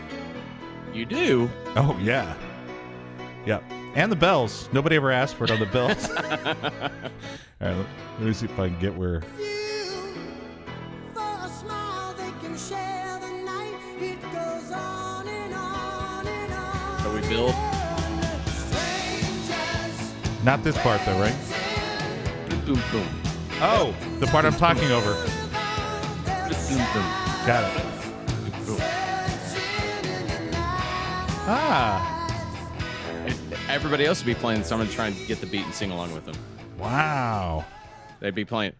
[0.93, 1.49] You do.
[1.77, 2.35] Oh yeah,
[3.47, 3.63] yep.
[3.95, 4.69] And the bells.
[4.73, 6.11] Nobody ever asked for it on the bells.
[6.19, 6.91] All right,
[7.61, 7.87] let,
[8.19, 9.21] let me see if I can get where.
[9.21, 9.29] For
[11.21, 12.17] a smile,
[20.45, 21.35] Not this part though, right?
[23.63, 25.13] Oh, the part I'm talking over.
[27.47, 27.87] Got it.
[31.53, 32.27] Ah,
[33.69, 35.91] everybody else would be playing, so I'm gonna try and get the beat and sing
[35.91, 36.37] along with them.
[36.79, 37.65] wow.
[38.21, 38.75] They'd be playing,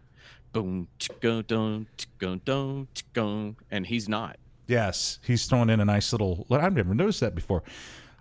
[0.53, 4.37] boom, chicka dum, chicka dum, chicka, and he's not.
[4.67, 6.45] Yes, he's throwing in a nice little.
[6.49, 7.63] I've never noticed that before.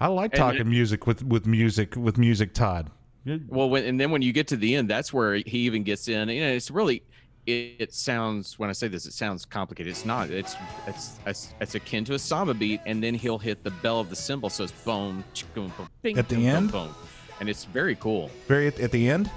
[0.01, 2.55] I like talking music with with music with music.
[2.55, 2.91] Todd.
[3.25, 5.83] You- Well, when, and then when you get to the end, that's where he even
[5.83, 6.29] gets in.
[6.29, 7.03] You know, it's really,
[7.47, 8.59] it, it sounds.
[8.59, 9.91] When I say this, it sounds complicated.
[9.91, 10.31] It's not.
[10.31, 10.57] It's
[10.87, 14.11] it's it's, it's akin to a samba beat, and then he'll hit the bell of
[14.11, 16.73] the cymbal, so it's boom, chicka, boom, bing, At the boom, boom, end?
[16.73, 16.95] boom,
[17.41, 18.31] and it's very cool.
[18.49, 19.31] Very at, at the end.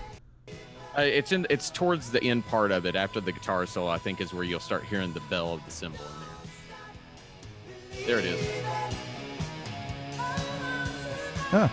[0.98, 1.48] Uh, it's in.
[1.50, 3.89] It's towards the end part of it after the guitar solo.
[3.89, 6.06] I think is where you'll start hearing the bell of the cymbal in
[8.06, 8.08] there.
[8.08, 8.63] There it is.
[11.50, 11.67] Huh.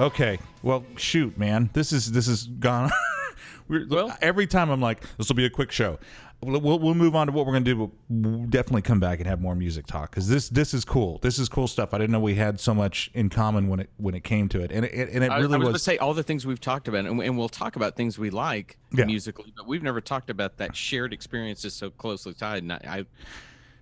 [0.00, 0.38] Okay.
[0.62, 1.70] Well, shoot, man.
[1.72, 2.90] This is this is gone.
[3.68, 5.98] We're, Well- every time I'm like, this will be a quick show.
[6.44, 9.28] We'll, we'll, move on to what we're gonna do, but we'll definitely come back and
[9.28, 11.20] have more music talk because this this is cool.
[11.22, 11.94] This is cool stuff.
[11.94, 14.60] I didn't know we had so much in common when it when it came to
[14.60, 15.58] it, and it and it really I was, was.
[15.62, 18.18] going to say all the things we've talked about, and, and we'll talk about things
[18.18, 19.04] we like Yeah.
[19.04, 22.64] musically, but we've never talked about that shared experience is so closely tied.
[22.64, 23.04] And I, I,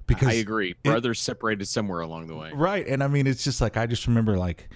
[0.06, 0.74] because I agree.
[0.82, 2.50] Brothers separated somewhere along the way.
[2.52, 2.86] Right.
[2.86, 4.68] And I mean, it's just like, I just remember like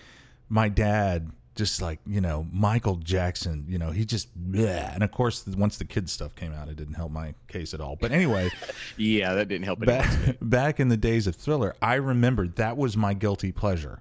[0.49, 4.93] my dad, just like, you know, Michael Jackson, you know, he just, yeah.
[4.93, 7.81] and of course, once the kids stuff came out, it didn't help my case at
[7.81, 7.97] all.
[7.97, 8.51] But anyway,
[8.97, 12.97] Yeah, that didn't help back, back in the days of Thriller, I remember that was
[12.97, 14.01] my guilty pleasure,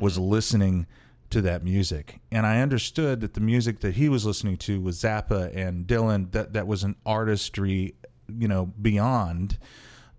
[0.00, 0.86] was listening
[1.30, 2.20] to that music.
[2.30, 6.30] And I understood that the music that he was listening to was Zappa and Dylan,
[6.32, 7.94] that, that was an artistry,
[8.28, 9.58] you know, beyond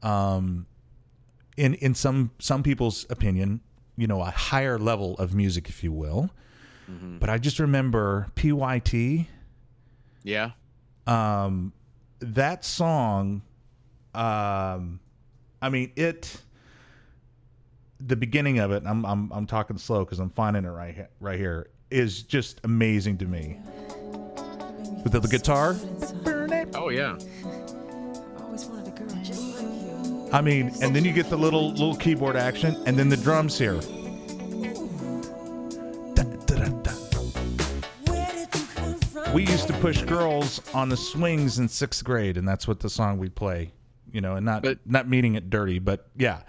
[0.04, 0.66] um,
[1.56, 3.62] in in some some people's opinion,
[3.98, 6.30] you know, a higher level of music, if you will.
[7.20, 9.28] But I just remember PYT,
[10.24, 10.52] Yeah.
[11.06, 11.74] um,
[12.20, 13.42] that song.
[14.16, 15.00] Um,
[15.62, 16.42] I mean it.
[18.00, 21.10] The beginning of it, I'm I'm I'm talking slow because I'm finding it right here,
[21.20, 23.58] right here, is just amazing to me.
[25.04, 25.76] With the, the guitar,
[26.76, 27.18] Oh, yeah.
[28.40, 30.30] always wanted a girl just like you.
[30.32, 33.58] I mean, and then you get the little little keyboard action, and then the drums
[33.58, 33.80] here.
[39.38, 42.90] We used to push girls on the swings in sixth grade, and that's what the
[42.90, 43.72] song we'd play.
[44.12, 46.42] You know, and not But- not meaning it dirty, but yeah.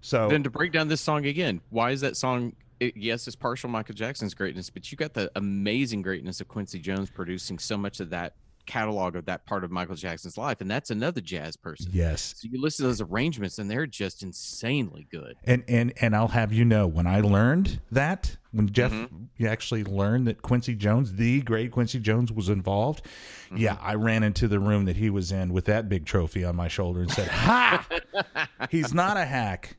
[0.00, 2.54] So Then to break down this song again, why is that song?
[2.80, 6.78] It, yes, it's partial Michael Jackson's greatness, but you got the amazing greatness of Quincy
[6.78, 8.32] Jones producing so much of that
[8.66, 11.90] catalog of that part of Michael Jackson's life, and that's another jazz person.
[11.92, 15.36] yes, So you listen to those arrangements, and they're just insanely good.
[15.44, 19.24] and and and I'll have you know when I learned that when Jeff Mm-hmm.
[19.36, 23.02] you actually learned that Quincy Jones, the great Quincy Jones, was involved.
[23.46, 23.58] Mm-hmm.
[23.58, 26.56] Yeah, I ran into the room that he was in with that big trophy on
[26.56, 27.86] my shoulder and said, "Ha!
[28.70, 29.76] He's not a hack."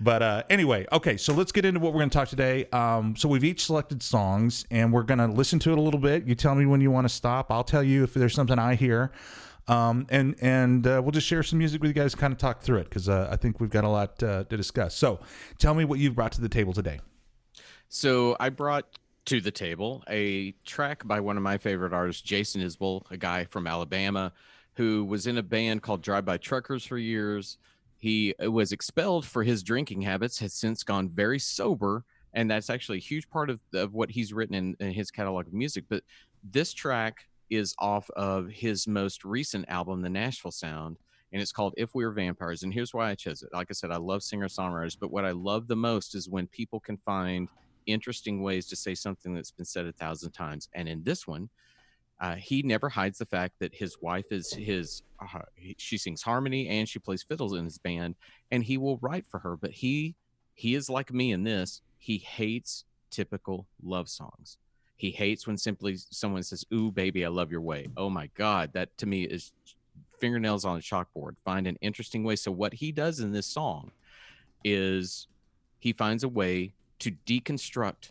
[0.00, 2.66] But uh, anyway, okay, so let's get into what we're going to talk today.
[2.66, 5.98] Um, so we've each selected songs, and we're going to listen to it a little
[5.98, 6.24] bit.
[6.24, 7.50] You tell me when you want to stop.
[7.50, 9.10] I'll tell you if there's something I hear,
[9.66, 12.62] um, and and uh, we'll just share some music with you guys, kind of talk
[12.62, 14.94] through it because uh, I think we've got a lot uh, to discuss.
[14.94, 15.18] So
[15.58, 17.00] tell me what you've brought to the table today.
[17.88, 22.62] So I brought to the table a track by one of my favorite artists, Jason
[22.62, 24.32] Isbell, a guy from Alabama
[24.78, 27.58] who was in a band called Drive By Truckers for years.
[27.98, 32.70] He uh, was expelled for his drinking habits, has since gone very sober, and that's
[32.70, 35.84] actually a huge part of, of what he's written in, in his catalog of music.
[35.88, 36.04] But
[36.42, 40.98] this track is off of his most recent album, The Nashville Sound,
[41.32, 42.62] and it's called If We Were Vampires.
[42.62, 43.50] And here's why I chose it.
[43.52, 46.46] Like I said, I love singer songwriters, but what I love the most is when
[46.46, 47.48] people can find
[47.86, 50.68] interesting ways to say something that's been said a thousand times.
[50.74, 51.48] And in this one,
[52.20, 55.02] uh, he never hides the fact that his wife is his.
[55.20, 55.40] Uh,
[55.76, 58.16] she sings harmony and she plays fiddles in his band,
[58.50, 59.56] and he will write for her.
[59.56, 60.16] But he
[60.54, 61.80] he is like me in this.
[61.98, 64.58] He hates typical love songs.
[64.96, 68.72] He hates when simply someone says, "Ooh, baby, I love your way." Oh my God,
[68.72, 69.52] that to me is
[70.18, 71.36] fingernails on a chalkboard.
[71.44, 72.34] Find an interesting way.
[72.34, 73.92] So what he does in this song
[74.64, 75.28] is
[75.78, 78.10] he finds a way to deconstruct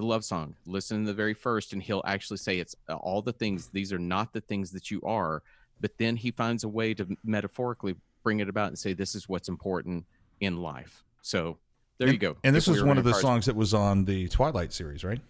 [0.00, 0.56] the love song.
[0.66, 3.68] Listen to the very first, and he'll actually say it's uh, all the things.
[3.68, 5.42] These are not the things that you are.
[5.80, 9.28] But then he finds a way to metaphorically bring it about and say this is
[9.28, 10.04] what's important
[10.40, 11.04] in life.
[11.22, 11.58] So
[11.98, 12.36] there and, you go.
[12.44, 15.04] And this was we one of the vampires- songs that was on the Twilight series,
[15.04, 15.20] right?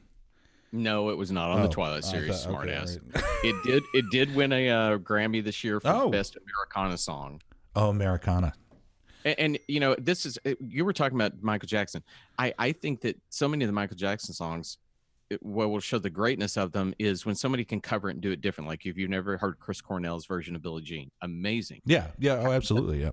[0.72, 2.30] No, it was not on Oh, the Twilight series.
[2.30, 2.78] thought- Smart okay,
[3.14, 3.24] right.
[3.44, 3.82] It did.
[3.94, 6.10] It did win a uh, Grammy this year for Oh.
[6.10, 7.40] best Americana song.
[7.74, 8.52] Oh, Americana.
[9.24, 12.02] And, and you know, this is uh, you were talking about Michael Jackson.
[12.38, 14.78] I I think that so many of the Michael Jackson songs,
[15.28, 18.20] it, what will show the greatness of them is when somebody can cover it and
[18.20, 18.68] do it different.
[18.68, 21.82] Like if you've never heard Chris Cornell's version of Billie Jean, amazing.
[21.84, 23.10] Yeah, yeah, oh, absolutely, yeah.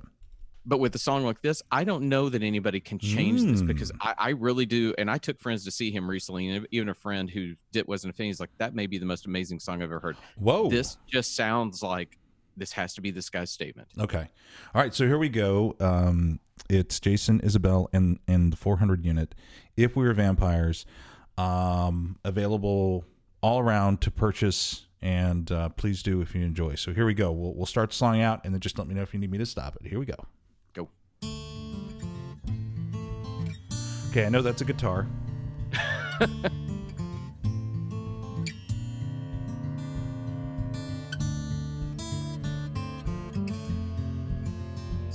[0.70, 3.90] But with a song like this, I don't know that anybody can change this because
[3.94, 3.98] Mm.
[4.02, 4.94] I, I really do.
[4.98, 8.14] And I took friends to see him recently, and even a friend who did wasn't
[8.14, 8.26] a fan.
[8.26, 10.70] He's like, "That may be the most amazing song I've ever heard." Whoa.
[10.70, 12.18] This just sounds like
[12.58, 13.88] this has to be this guy's statement.
[14.00, 14.28] Okay.
[14.74, 14.94] All right.
[14.94, 15.76] So here we go.
[15.80, 16.40] Um,
[16.70, 19.36] it's Jason Isbell and and the 400 unit.
[19.78, 20.86] If we were vampires,
[21.38, 23.06] um, available
[23.42, 24.84] all around to purchase.
[25.00, 26.74] And uh, please do if you enjoy.
[26.74, 27.32] So here we go.
[27.32, 29.32] We'll we'll start the song out, and then just let me know if you need
[29.32, 29.88] me to stop it.
[29.88, 30.16] Here we go.
[30.74, 30.90] Go.
[34.10, 35.08] Okay, I know that's a guitar.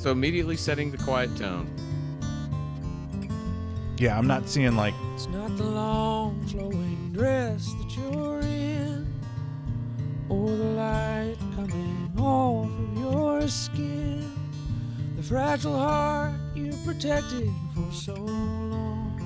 [0.02, 1.70] So immediately setting the quiet tone.
[3.98, 9.06] Yeah, I'm not seeing like It's not the long flowing dress that you're in,
[10.28, 14.28] or the light coming off of your skin,
[15.14, 19.20] the fragile heart you protected for so long,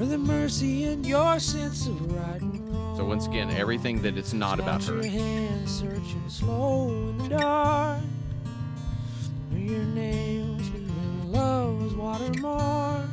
[0.00, 2.96] or the mercy in your sense of right and wrong.
[2.96, 5.08] So once again, everything that it's not about Your her.
[5.08, 8.02] hands searching slow in the dark.
[9.68, 13.04] Where your nails leaving love's watermark.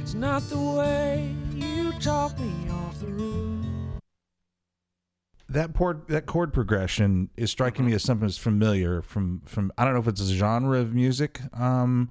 [0.00, 3.64] It's not the way you talk me off the roof.
[5.48, 9.84] that chord that chord progression is striking me as something that's familiar from from I
[9.84, 12.10] don't know if it's a genre of music, um,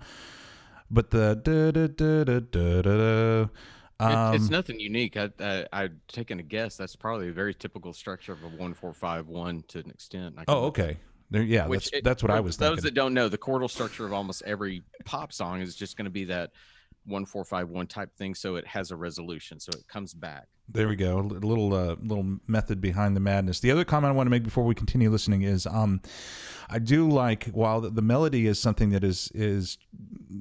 [0.90, 3.42] but the da da da da da da.
[3.42, 3.50] It-
[4.00, 5.18] Um, it's nothing unique.
[5.18, 6.78] I, I I've taken a guess.
[6.78, 10.36] That's probably a very typical structure of a one four five one to an extent.
[10.38, 10.98] I oh, okay.
[11.32, 12.84] There, yeah, Which that's it- that's what I was Those thinking.
[12.86, 16.12] that don't know, the chordal structure of almost every pop song is just going to
[16.12, 16.52] be that
[17.06, 18.36] one four five one type thing.
[18.36, 19.60] So it has a resolution.
[19.60, 20.48] So it comes back.
[20.70, 21.20] There we go.
[21.20, 23.60] A little uh, little method behind the madness.
[23.60, 26.02] The other comment I want to make before we continue listening is, um,
[26.70, 29.78] I do like while the, the melody is something that is is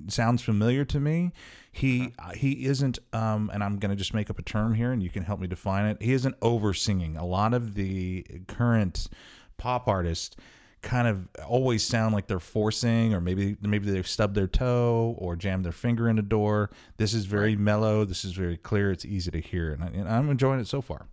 [0.09, 1.33] sounds familiar to me.
[1.73, 5.03] He he isn't, um, and I'm going to just make up a term here, and
[5.03, 6.01] you can help me define it.
[6.01, 7.17] He isn't over singing.
[7.19, 9.09] A lot of the current
[9.59, 10.37] pop artists
[10.85, 15.35] kind of always sound like they're forcing or maybe maybe they've stubbed their toe or
[15.35, 19.05] jammed their finger in a door this is very mellow this is very clear it's
[19.05, 21.09] easy to hear and, I, and i'm enjoying it so far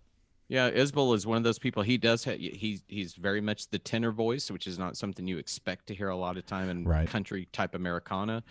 [0.48, 1.82] Yeah, Isbell is one of those people.
[1.82, 5.38] He does have he's he's very much the tenor voice, which is not something you
[5.38, 7.08] expect to hear a lot of time in Right.
[7.08, 8.42] country type Americana.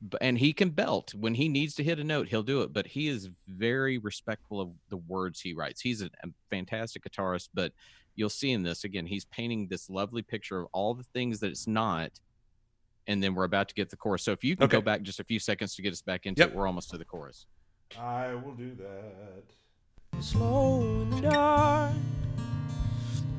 [0.00, 2.72] But and he can belt when he needs to hit a note, he'll do it.
[2.72, 5.82] But he is very respectful of the words he writes.
[5.82, 7.72] He's a, a fantastic guitarist, but
[8.20, 11.50] you'll see in this again, he's painting this lovely picture of all the things that
[11.50, 12.10] it's not.
[13.06, 14.22] And then we're about to get the chorus.
[14.22, 16.40] So if you can go back just a few seconds to get us back into
[16.42, 16.50] Yep.
[16.50, 17.46] it, we're almost to the chorus.
[17.98, 21.92] i will do that slow in the dark.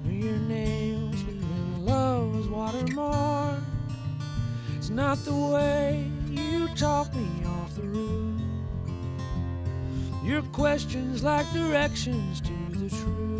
[0.06, 3.60] Your nails leaving love's watermark.
[4.78, 8.42] It's not the way you talk me off the roof.
[10.24, 13.31] Your questions like directions to the truth.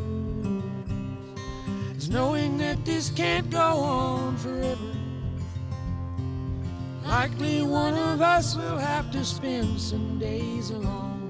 [2.02, 4.92] It's knowing that this can't go on forever.
[7.06, 11.30] Likely one of us will have to spend some days alone.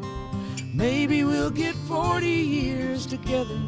[0.74, 3.60] Maybe we'll get 40 years together,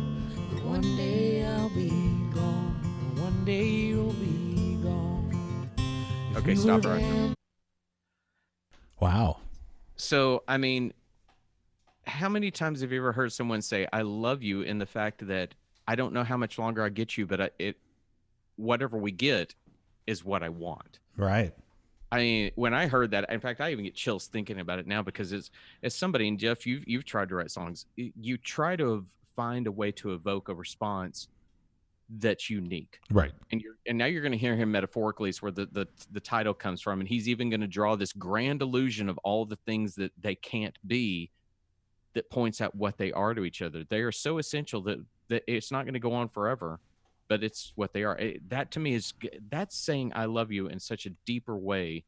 [0.50, 1.90] but one day I'll be
[2.34, 2.72] gone.
[3.18, 5.70] One day you'll be gone.
[6.32, 7.34] If Okay, stop were right there.
[9.02, 9.40] wow
[9.98, 10.94] So, I mean,
[12.08, 15.28] how many times have you ever heard someone say, I love you, in the fact
[15.28, 15.54] that
[15.88, 17.78] I don't know how much longer I get you, but I, it,
[18.56, 19.56] whatever we get
[20.08, 21.00] is what I want.
[21.18, 21.54] right
[22.14, 24.86] I mean, when I heard that, in fact, I even get chills thinking about it
[24.86, 25.50] now because it's
[25.82, 27.88] as somebody and Jeff, you've you've tried to write songs.
[27.96, 29.04] You try to
[29.36, 31.28] find a way to evoke a response
[32.20, 35.54] that's unique right and you're and now you're going to hear him metaphorically is where
[35.54, 39.10] the, the the title comes from and he's even going to draw this grand illusion
[39.10, 41.32] of all the things that they can't be
[42.14, 45.00] that points out what they are to each other they are so essential that
[45.34, 46.80] that it's not going to go on forever
[47.28, 49.14] but it's what they are It- that to me is
[49.50, 52.06] that's saying i love you in such a deeper way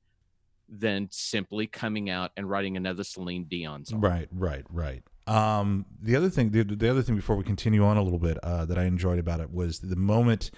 [0.68, 4.02] than simply coming out and writing another Celine Dion song.
[4.02, 5.04] Right, right, right.
[5.28, 8.40] Um, the other thing, the, the other thing before we continue on a little bit,
[8.44, 10.50] uh, that I enjoyed about it was the moment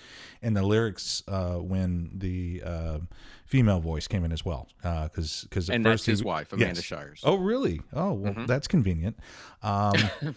[0.41, 2.99] in the lyrics uh, when the uh,
[3.45, 7.21] female voice came in as well, because because And that's his wife, Amanda Shires.
[7.25, 7.81] Oh, really?
[7.93, 9.17] Oh, well, that's convenient.
[9.61, 9.93] Um,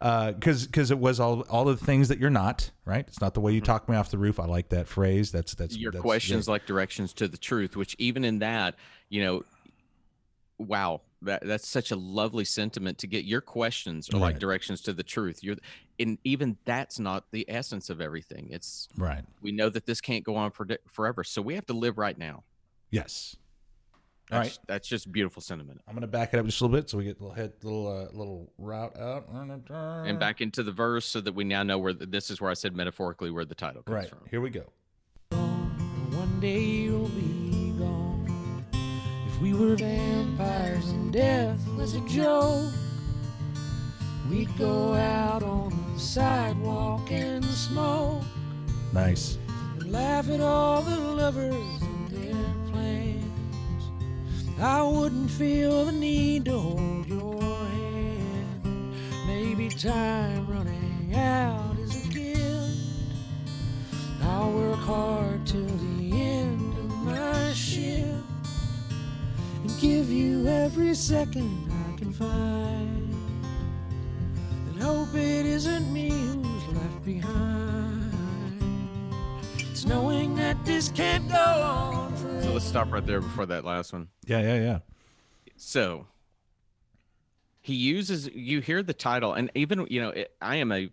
[0.00, 3.04] Uh, because because it was all all the things that you're not right.
[3.06, 3.66] It's not the way you mm-hmm.
[3.66, 4.40] talk me off the roof.
[4.40, 5.30] I like that phrase.
[5.32, 6.54] That's that's Your that's questions great.
[6.54, 8.76] like directions to the truth, which even in that,
[9.08, 9.44] you know,
[10.58, 13.24] wow, that that's such a lovely sentiment to get.
[13.24, 15.42] Your questions are like directions to the truth.
[15.42, 15.56] You're,
[15.98, 18.48] and even that's not the essence of everything.
[18.50, 19.22] It's right.
[19.40, 22.18] we know that this can't go on for forever, so we have to live right
[22.18, 22.44] now.
[22.90, 23.36] Yes.
[24.32, 24.66] All That's, right.
[24.66, 25.82] that's just beautiful sentiment.
[25.86, 27.52] I'm gonna back it up just a little bit so we get a little head,
[27.62, 31.78] little uh, little route out And back into the verse, so that we now know
[31.78, 34.20] where the, this is where I said metaphorically where the title comes Right from.
[34.30, 34.64] here we go.
[35.30, 38.64] One day you'll be gone.
[39.28, 42.72] If we were vampires and death was a joke,
[44.30, 48.22] we'd go out on the sidewalk and smoke
[48.94, 49.36] Nice.
[49.78, 51.91] and laugh at all the lovers and their plans.
[54.60, 58.94] I wouldn't feel the need to hold your hand.
[59.26, 62.32] Maybe time running out is a gift.
[64.22, 68.06] I'll work hard till the end of my shift
[69.62, 73.14] and give you every second I can find.
[74.68, 77.91] And hope it isn't me who's left behind.
[79.82, 82.16] It's knowing that this can't go on.
[82.40, 84.06] So let's stop right there before that last one.
[84.24, 84.78] Yeah, yeah, yeah.
[85.56, 86.06] So
[87.60, 90.88] he uses you hear the title, and even you know, it, I am a.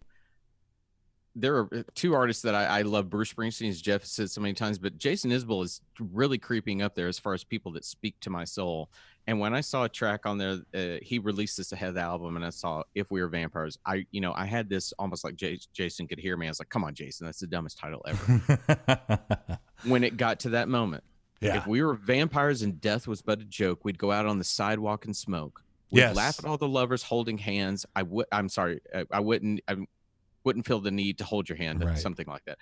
[1.36, 3.10] There are two artists that I, I love.
[3.10, 6.96] Bruce Springsteen, as Jeff said so many times, but Jason Isbell is really creeping up
[6.96, 8.90] there as far as people that speak to my soul.
[9.28, 12.02] And when I saw a track on there, uh, he released this ahead of the
[12.02, 15.24] album, and I saw "If We Were Vampires." I, you know, I had this almost
[15.24, 16.48] like J- Jason could hear me.
[16.48, 20.50] I was like, "Come on, Jason, that's the dumbest title ever." when it got to
[20.50, 21.04] that moment,
[21.42, 21.58] yeah.
[21.58, 24.44] if we were vampires and death was but a joke, we'd go out on the
[24.44, 25.62] sidewalk and smoke.
[25.92, 26.16] We'd Yes.
[26.16, 27.86] laugh at all the lovers holding hands.
[27.96, 28.26] I would.
[28.32, 28.82] I'm sorry.
[28.96, 29.62] I, I wouldn't.
[29.68, 29.76] I
[30.44, 31.84] wouldn't feel the need to hold your hand.
[31.84, 31.98] Right.
[31.98, 32.58] Something like that.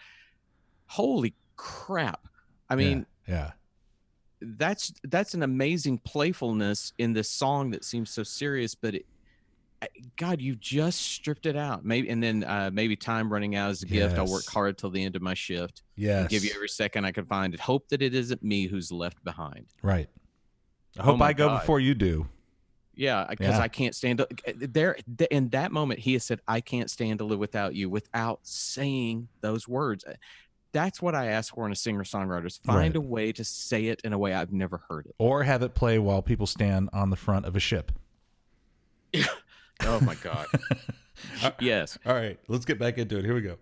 [0.87, 2.27] Holy crap!
[2.69, 3.51] I mean, yeah.
[4.41, 9.05] that's that's an amazing playfulness in this song that seems so serious, but it.
[10.15, 11.85] God, you just stripped it out.
[11.85, 14.17] Maybe and then uh, maybe time running out is a gift.
[14.17, 15.83] I'll work hard till the end of my shift.
[15.95, 17.59] Yeah, Give you every second I can find it.
[17.59, 19.67] Hope that it isn't me who's left behind.
[19.83, 20.09] right.
[20.97, 21.59] I Oh hope my I go God.
[21.59, 22.27] before you do.
[22.97, 23.61] Yeah, uh, because Yeah.
[23.61, 24.97] I can't stand eh, eh, there.
[25.31, 29.29] In that moment, he has said, "I can't stand to live without you," without saying
[29.41, 30.03] those words.
[30.03, 30.13] Uh,
[30.73, 32.95] That's what I ask for in a singer songwriter: is find Right.
[32.95, 35.15] a way to say it in a way I've never heard it.
[35.17, 37.91] Or have it play while people stand on the front of a ship.
[39.81, 40.47] Oh my god!
[41.43, 43.25] Uh, yes, All right, let's get back into it.
[43.25, 43.57] Here we go.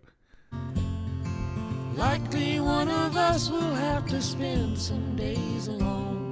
[1.95, 6.24] Likely one of us will have to spend some days alone.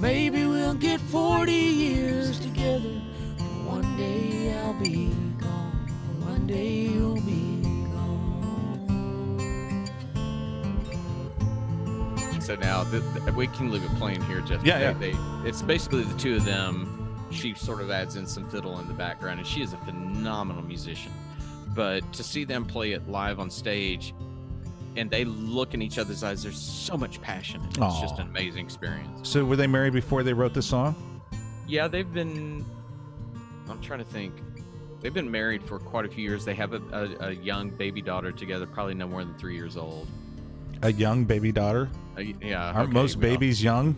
[0.00, 2.88] Maybe we'll get 40 years together.
[3.66, 5.88] One day I'll be gone.
[6.20, 9.86] One day you'll be gone.
[12.40, 14.64] So now th- th- we can leave it playing here, Jeff.
[14.64, 15.40] Yeah, They- yeah.
[15.42, 16.96] They, it's basically the two of them.
[17.30, 20.62] She sort of adds in some fiddle in the background, and she is a phenomenal
[20.62, 21.12] musician.
[21.74, 24.14] But to see them play it live on stage,
[25.00, 27.62] and they look in each other's eyes, there's so much passion.
[27.68, 29.30] It's just an amazing experience.
[29.30, 31.22] So, were they married before they wrote the song?
[31.66, 32.66] Yeah, they've been.
[33.68, 34.34] I'm trying to think.
[35.00, 36.44] They've been married for quite a few years.
[36.44, 39.78] They have a, a, a young baby daughter together, probably no more than three years
[39.78, 40.06] old.
[40.82, 41.88] A young baby daughter?
[42.18, 42.66] Uh, yeah.
[42.66, 43.96] Aren't okay, most well- babies young?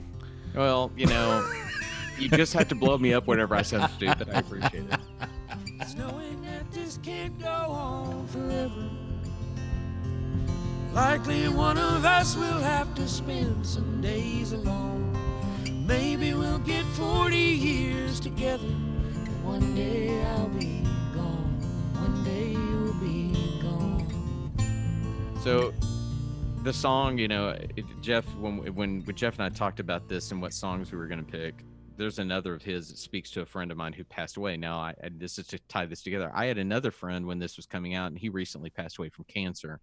[0.54, 1.52] Well, you know,
[2.18, 4.28] you just have to blow me up whenever I sound stupid.
[4.30, 5.00] I appreciate it.
[10.92, 15.16] Likely one of us will have to spend some days alone.
[15.86, 18.68] Maybe we'll get 40 years together.
[19.42, 20.84] One day I'll be
[21.14, 21.60] gone.
[21.94, 23.32] One day you'll be
[23.62, 24.52] gone.
[25.42, 25.72] So,
[26.62, 27.56] the song, you know,
[28.02, 31.06] Jeff, when when when Jeff and I talked about this and what songs we were
[31.06, 31.64] going to pick,
[31.96, 34.58] there's another of his that speaks to a friend of mine who passed away.
[34.58, 36.30] Now, I this is to tie this together.
[36.34, 39.24] I had another friend when this was coming out, and he recently passed away from
[39.24, 39.80] cancer.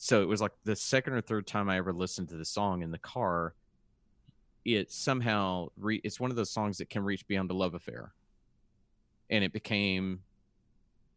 [0.00, 2.82] So it was like the second or third time I ever listened to the song
[2.82, 3.54] in the car.
[4.64, 8.12] It somehow re- it's one of those songs that can reach beyond a love affair,
[9.28, 10.20] and it became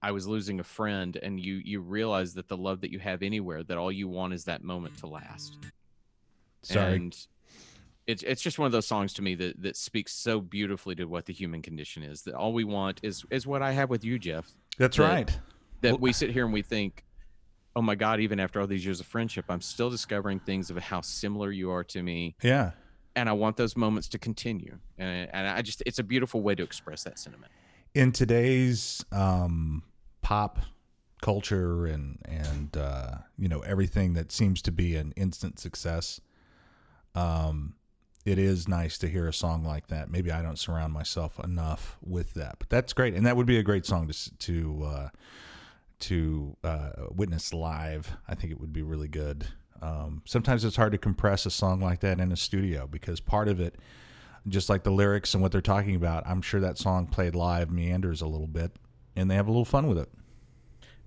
[0.01, 3.21] I was losing a friend, and you you realize that the love that you have
[3.21, 5.57] anywhere, that all you want is that moment to last.
[6.63, 6.95] Sorry.
[6.95, 7.27] And
[8.07, 11.05] it's it's just one of those songs to me that that speaks so beautifully to
[11.05, 12.23] what the human condition is.
[12.23, 14.49] That all we want is is what I have with you, Jeff.
[14.79, 15.39] That's that- right.
[15.81, 17.03] That Well- we sit here and we think,
[17.75, 20.77] oh my God, even after all these years of friendship, I'm still discovering things of
[20.77, 22.71] how similar you are to me, Yeah.
[23.15, 24.77] and I want those moments to continue.
[24.97, 27.51] And and I just it's a beautiful way to express that sentiment.
[27.93, 29.83] in today's um,
[30.21, 30.59] pop
[31.21, 36.19] culture and and uh, you know everything that seems to be an instant success,
[37.15, 37.75] um,
[38.25, 40.09] it is nice to hear a song like that.
[40.11, 43.57] Maybe I don't surround myself enough with that, but that's great, and that would be
[43.57, 45.09] a great song to to uh,
[46.01, 48.11] to uh, witness live.
[48.27, 49.47] I think it would be really good.
[49.81, 53.47] Um, sometimes it's hard to compress a song like that in a studio because part
[53.47, 53.75] of it
[54.47, 57.71] just like the lyrics and what they're talking about, I'm sure that song played live
[57.71, 58.71] meanders a little bit,
[59.15, 60.09] and they have a little fun with it.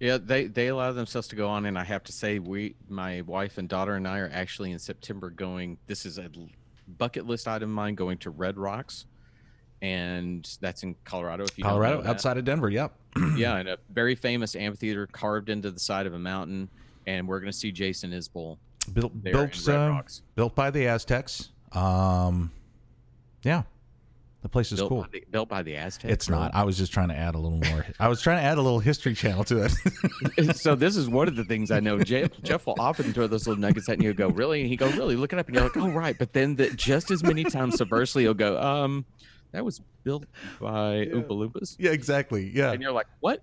[0.01, 3.23] Yeah, they they allow themselves to go on, and I have to say, we, my
[3.23, 5.79] wife and daughter and I, are actually in September going.
[5.87, 6.31] This is a
[6.87, 9.07] bucket list item of mine going to Red Rocks,
[9.83, 11.45] and that's in Colorado.
[11.45, 12.71] If you Colorado, outside of Denver.
[12.71, 12.93] Yep.
[13.37, 16.69] yeah, and a very famous amphitheater carved into the side of a mountain,
[17.07, 18.59] and we're going to see Jason Isbell
[18.93, 20.03] Built built uh,
[20.35, 21.51] built by the Aztecs.
[21.73, 22.51] Um,
[23.43, 23.63] yeah,
[24.45, 25.01] the place is Built, cool.
[25.01, 26.13] by the, built by the Aztecs.
[26.13, 26.55] It's not.
[26.55, 27.87] I was just trying to add a little more.
[27.99, 30.57] I was trying to add a little history channel to it.
[30.57, 31.99] so this is one of the things I know.
[31.99, 34.11] Jeff, Jeff will often throw those little nuggets at you.
[34.11, 34.61] and Go really?
[34.61, 35.17] And he go really.
[35.17, 36.19] Look it up, and you're like, oh right.
[36.19, 39.07] But then the, just as many times subversely, he'll go, um,
[39.55, 40.27] that was built
[40.61, 42.51] by Oompa Loompas, yeah, exactly.
[42.55, 42.73] Yeah.
[42.73, 43.41] and you're like, what?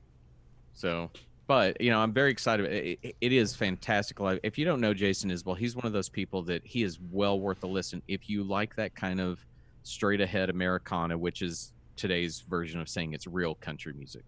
[0.74, 1.10] So,
[1.48, 2.66] but you know, I'm very excited.
[2.72, 4.18] It, it- it is fantastic.
[4.44, 7.40] If you don't know Jason Isbell, he's one of those people that he is well
[7.40, 8.02] worth a listen.
[8.08, 9.40] If you like that kind of
[9.84, 14.24] straight ahead Americana, which is today's version of saying it's real country music.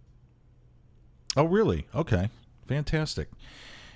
[1.36, 1.88] Oh, really?
[1.96, 2.30] Okay,
[2.68, 3.28] fantastic.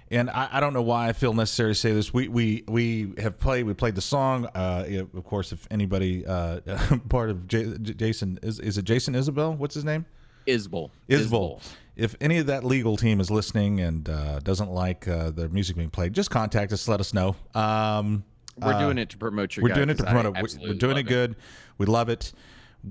[0.10, 2.14] And I, I don't know why I feel necessary to say this.
[2.14, 3.66] We we we have played.
[3.66, 4.46] We played the song.
[4.56, 6.62] Uh, of course, if anybody uh,
[7.10, 9.54] part of J- J- Jason is is it Jason Isabel?
[9.54, 10.06] What's his name?
[10.48, 10.92] Isbell.
[11.10, 11.62] Isbel.
[11.98, 15.76] If any of that legal team is listening and uh, doesn't like uh, the music
[15.76, 16.88] being played, just contact us.
[16.88, 17.36] Let us know.
[17.54, 18.24] Um,
[18.58, 19.64] We're uh, doing it to promote your.
[19.64, 20.58] we're guy, doing it to promote it.
[20.62, 21.36] We're doing it good.
[21.78, 22.32] We love it.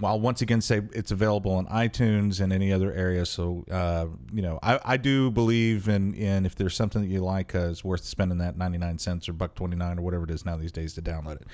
[0.02, 3.26] I'll once again say it's available on iTunes and any other area.
[3.26, 7.20] So uh, you know, I, I do believe in in if there's something that you
[7.20, 10.24] like, uh, it's worth spending that ninety nine cents or buck twenty nine or whatever
[10.24, 11.46] it is now these days to download it.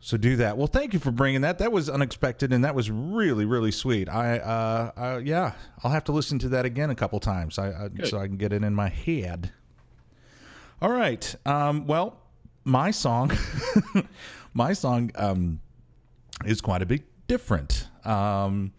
[0.00, 0.56] So do that.
[0.56, 1.58] Well, thank you for bringing that.
[1.58, 4.08] That was unexpected and that was really really sweet.
[4.08, 5.52] I uh, uh yeah,
[5.84, 7.58] I'll have to listen to that again a couple times.
[7.58, 9.52] I, I so I can get it in my head.
[10.82, 11.34] All right.
[11.46, 12.18] Um, well,
[12.64, 13.30] my song,
[14.54, 15.60] my song um,
[16.44, 17.88] is quite a bit different.
[18.04, 18.74] Um,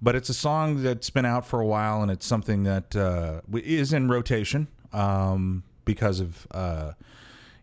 [0.00, 3.42] but it's a song that's been out for a while, and it's something that uh,
[3.52, 6.92] is in rotation um, because of uh,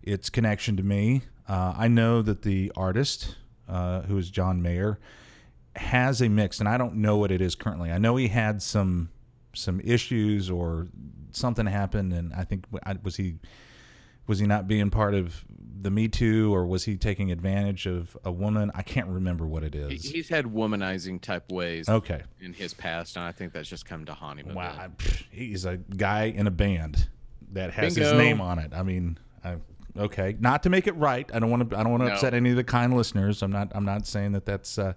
[0.04, 1.24] its connection to me.
[1.48, 5.00] Uh, I know that the artist, uh, who is John Mayer,
[5.76, 7.92] has a mix, and I don't know what it is currently.
[7.92, 9.10] I know he had some
[9.54, 10.90] some issues or
[11.32, 12.66] something happened, and I think
[13.02, 13.40] was he
[14.30, 15.44] was he not being part of
[15.82, 18.70] the Me Too, or was he taking advantage of a woman?
[18.76, 20.04] I can't remember what it is.
[20.04, 22.22] He- He's had womanizing type ways Okay.
[22.40, 24.54] in his past, and I think that's just come to haunt him.
[24.54, 25.24] Wow, bit.
[25.32, 27.08] He's a guy in a band
[27.54, 28.72] that has his name on it.
[28.74, 29.56] I mean, I,
[29.98, 31.28] okay, not to make it right.
[31.34, 31.78] I don't want to.
[31.78, 32.14] I don't want to No.
[32.14, 33.42] upset any of the kind listeners.
[33.42, 33.72] I'm not.
[33.74, 34.94] I'm not saying that that's uh,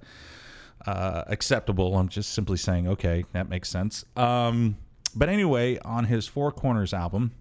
[0.86, 1.96] uh, acceptable.
[1.96, 4.04] I'm just simply saying, okay, that makes sense.
[4.16, 4.76] Um,
[5.14, 7.32] but anyway, on his Four Corners album.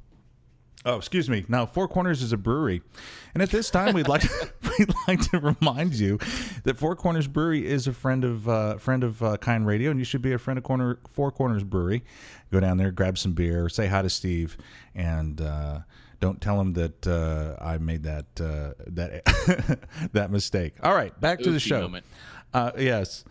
[0.84, 1.46] Oh, excuse me.
[1.48, 2.82] Now, Four Corners is a brewery,
[3.34, 6.18] and at this time, we'd like to, we'd like to remind you
[6.64, 10.00] that Four Corners Brewery is a friend of uh, friend of uh, Kind Radio, and
[10.00, 12.04] you should be a friend of Corner Four Corners Brewery.
[12.52, 14.58] Go down there, grab some beer, say hi to Steve,
[14.96, 15.80] and uh,
[16.20, 19.80] don't tell him that uh, I made that uh, that
[20.14, 20.76] that mistake.
[20.82, 21.94] All right, back to the show.
[22.54, 23.24] Uh, yes.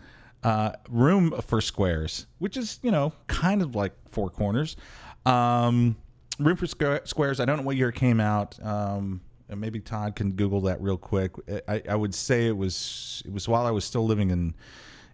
[0.43, 4.75] Uh, room for squares, which is, you know, kind of like four corners.
[5.23, 5.95] Um,
[6.39, 7.39] room for Squa- squares.
[7.39, 8.63] I don't know what year it came out.
[8.63, 11.33] Um, and maybe Todd can Google that real quick.
[11.67, 14.55] I, I would say it was it was while I was still living in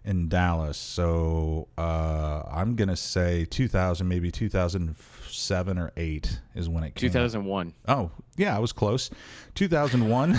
[0.04, 0.78] in Dallas.
[0.78, 7.08] So uh, I'm gonna say 2000, maybe 2007 or eight is when it came.
[7.08, 7.12] out.
[7.12, 7.74] 2001.
[7.88, 9.10] Oh, yeah, I was close.
[9.54, 10.38] 2001.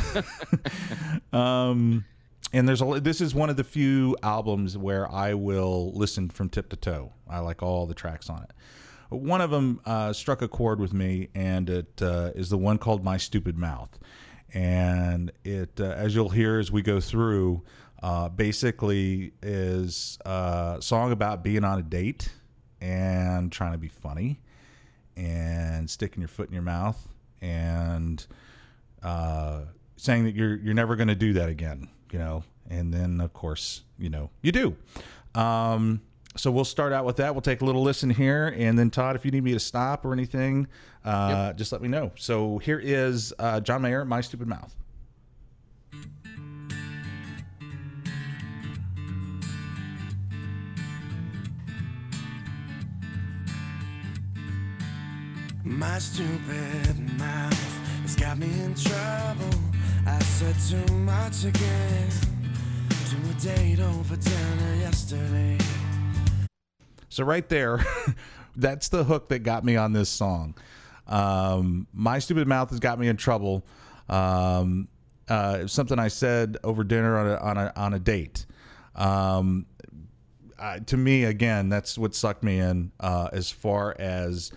[1.34, 2.06] um,
[2.54, 6.50] and there's a this is one of the few albums where I will listen from
[6.50, 7.12] tip to toe.
[7.30, 8.52] I like all the tracks on it.
[9.10, 12.78] One of them uh, struck a chord with me, and it uh, is the one
[12.78, 13.98] called "My Stupid Mouth."
[14.54, 17.64] And it, uh, as you'll hear as we go through,
[18.02, 22.32] uh, basically is a song about being on a date
[22.82, 24.40] and trying to be funny
[25.18, 27.08] and sticking your foot in your mouth
[27.42, 28.26] and
[29.04, 29.62] uh,
[29.98, 32.44] saying that you're you're never going to do that again, you know.
[32.70, 34.76] And then of course, you know, you do.
[35.36, 36.02] Um,
[36.36, 37.34] so we'll start out with that.
[37.34, 40.06] We'll take a little listen here, and then Todd, if you need me to stop
[40.06, 40.68] or anything,
[41.04, 42.12] uh, just let me know.
[42.16, 44.76] So here is uh, John Mayer, "My Stupid Mouth."
[55.64, 59.60] My stupid mouth has got me in trouble.
[60.08, 62.10] I said too much again
[63.10, 65.58] to a date over dinner yesterday.
[67.20, 67.86] So right there,
[68.56, 70.56] that's the hook that got me on this song.
[71.06, 73.66] Um, My stupid mouth has got me in trouble.
[74.08, 74.88] Um,
[75.28, 78.46] uh, something I said over dinner on a on a on a date.
[78.96, 79.66] Um,
[80.86, 84.54] to me, again, that's what sucked me in uh, as far as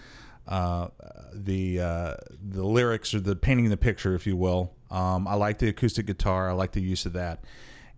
[0.46, 0.86] uh,
[1.32, 2.14] the uh,
[2.48, 4.72] the lyrics or the painting the picture, if you will.
[4.88, 6.48] Um, I like the acoustic guitar.
[6.48, 7.42] I like the use of that.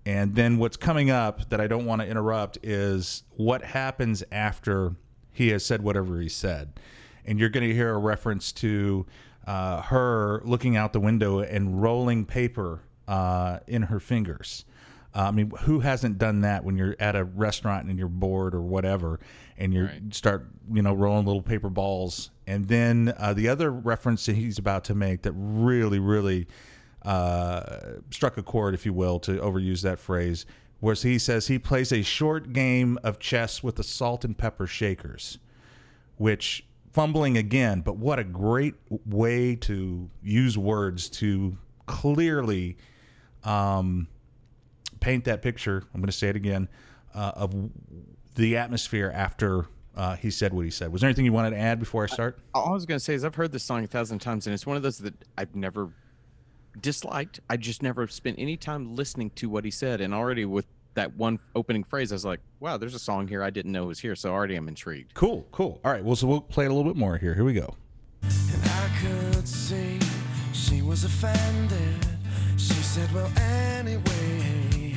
[0.06, 4.96] And then what's coming up that I don't want to interrupt is what happens after
[5.32, 6.78] he has said whatever he said.
[7.24, 9.06] And you're going to hear a reference to
[9.46, 14.64] uh, her looking out the window and rolling paper uh, in her fingers.
[15.14, 18.54] Uh, I mean, who hasn't done that when you're at a restaurant and you're bored
[18.54, 19.20] or whatever,
[19.56, 22.30] and you start, you know, rolling little paper balls?
[22.46, 26.48] And then uh, the other reference that he's about to make that really, really
[27.04, 30.46] uh, struck a chord, if you will, to overuse that phrase,
[30.80, 34.66] was he says he plays a short game of chess with the salt and pepper
[34.66, 35.38] shakers,
[36.16, 38.74] which fumbling again, but what a great
[39.06, 42.76] way to use words to clearly
[43.42, 44.06] um,
[45.00, 45.82] paint that picture.
[45.92, 46.68] I'm going to say it again
[47.14, 47.54] uh, of
[48.36, 50.92] the atmosphere after uh, he said what he said.
[50.92, 52.38] Was there anything you wanted to add before I start?
[52.54, 54.54] All I was going to say is I've heard this song a thousand times, and
[54.54, 55.90] it's one of those that I've never
[56.80, 57.40] disliked.
[57.48, 61.16] I just never spent any time listening to what he said, and already with that
[61.16, 64.00] one opening phrase, I was like, "Wow, there's a song here I didn't know was
[64.00, 65.14] here." So already I'm intrigued.
[65.14, 65.80] Cool, cool.
[65.84, 67.34] All right, well, so we'll play it a little bit more here.
[67.34, 67.74] Here we go.
[68.22, 69.98] And I could see
[70.52, 72.06] she was offended.
[72.56, 74.94] She said, Well, anyway,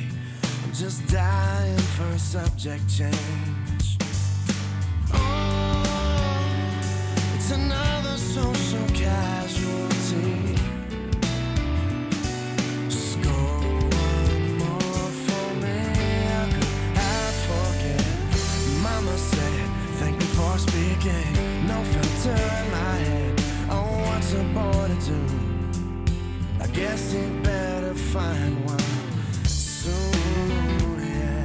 [0.64, 3.98] I'm just dying for a subject change.
[5.12, 5.82] Oh,
[7.34, 10.37] it's another social casualty.
[21.66, 23.40] No filter in my head.
[23.68, 25.20] What's a boy to do?
[26.60, 28.78] I guess he better find one
[29.44, 31.00] soon.
[31.00, 31.44] Yeah.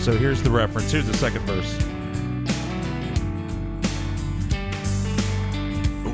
[0.00, 0.90] So here's the reference.
[0.92, 1.78] Here's the second verse.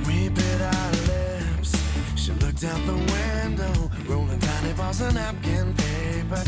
[0.07, 1.77] We bit our lips.
[2.17, 6.45] She looked out the window, rolling tiny balls of napkin paper.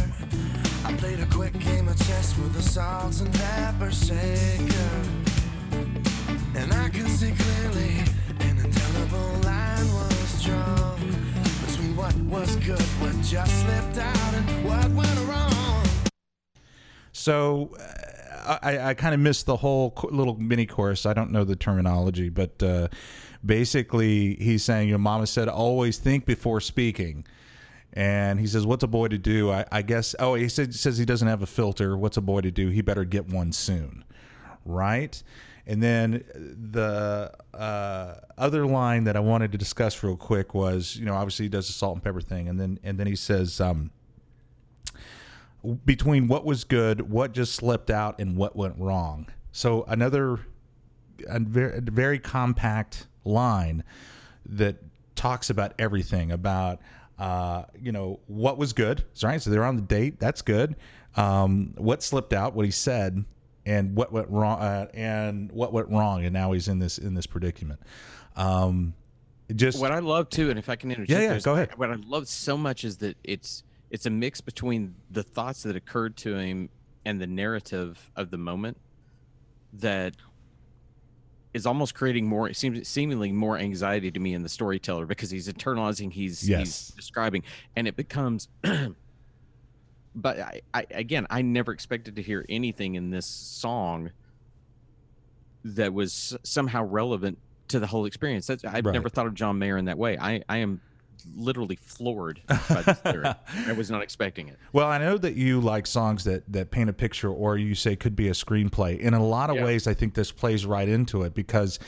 [0.84, 5.31] I played a quick game of chess with the salt and pepper shaker.
[6.54, 8.02] And I can see clearly
[9.44, 10.46] line was
[11.96, 12.80] what was good,
[13.22, 15.84] just slipped out, and what went wrong.
[17.12, 17.74] So
[18.44, 21.06] uh, I, I kind of missed the whole little mini chorus.
[21.06, 22.88] I don't know the terminology, but uh,
[23.44, 27.24] basically he's saying, your mama said, always think before speaking.
[27.94, 30.14] And he says, "What's a boy to do?" I, I guess.
[30.18, 31.94] Oh, he said, says he doesn't have a filter.
[31.94, 32.70] What's a boy to do?
[32.70, 34.02] He better get one soon,
[34.64, 35.22] right?
[35.66, 36.24] And then
[36.72, 41.44] the uh, other line that I wanted to discuss real quick was, you know, obviously
[41.44, 43.90] he does the salt and pepper thing, and then and then he says, um,
[45.84, 49.26] between what was good, what just slipped out, and what went wrong.
[49.52, 50.40] So another
[51.28, 53.84] a very, very compact line
[54.46, 54.76] that
[55.14, 56.80] talks about everything about
[57.18, 59.04] uh, you know what was good.
[59.22, 60.18] Right, so they're on the date.
[60.18, 60.74] That's good.
[61.14, 63.24] Um, what slipped out, what he said,
[63.66, 67.14] and what went wrong, uh, and what went wrong, and now he's in this in
[67.14, 67.80] this predicament.
[68.36, 68.94] Um,
[69.54, 71.76] just What I love too, and if I can interject, Yeah, yeah, go ahead.
[71.76, 75.76] What I love so much is that it's it's a mix between the thoughts that
[75.76, 76.70] occurred to him
[77.04, 78.78] and the narrative of the moment
[79.74, 80.14] that
[81.52, 85.30] is almost creating more it seems seemingly more anxiety to me in the storyteller because
[85.30, 86.60] he's internalizing he's Yes.
[86.60, 87.42] he's describing
[87.76, 88.48] and it becomes
[90.14, 94.10] but I, I again i never expected to hear anything in this song
[95.64, 97.38] that was somehow relevant
[97.68, 98.92] to the whole experience that's i've Right.
[98.92, 100.80] never thought of john mayer in that way i i am
[101.36, 103.36] literally floored by this lyric
[103.68, 106.88] i was not expecting it Well, I know that you like songs that that paint
[106.90, 108.98] a picture, or you say could be a screenplay.
[108.98, 109.64] In a lot of Yeah.
[109.64, 111.78] ways, I think this plays right into it because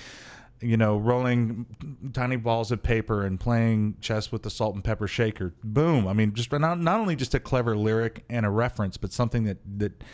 [0.60, 1.66] you know, rolling
[2.12, 5.54] tiny balls of paper and playing chess with the salt and pepper shaker.
[5.62, 6.06] Boom.
[6.06, 9.44] I mean, just not, not only just a clever lyric and a reference, but something
[9.44, 10.04] that, that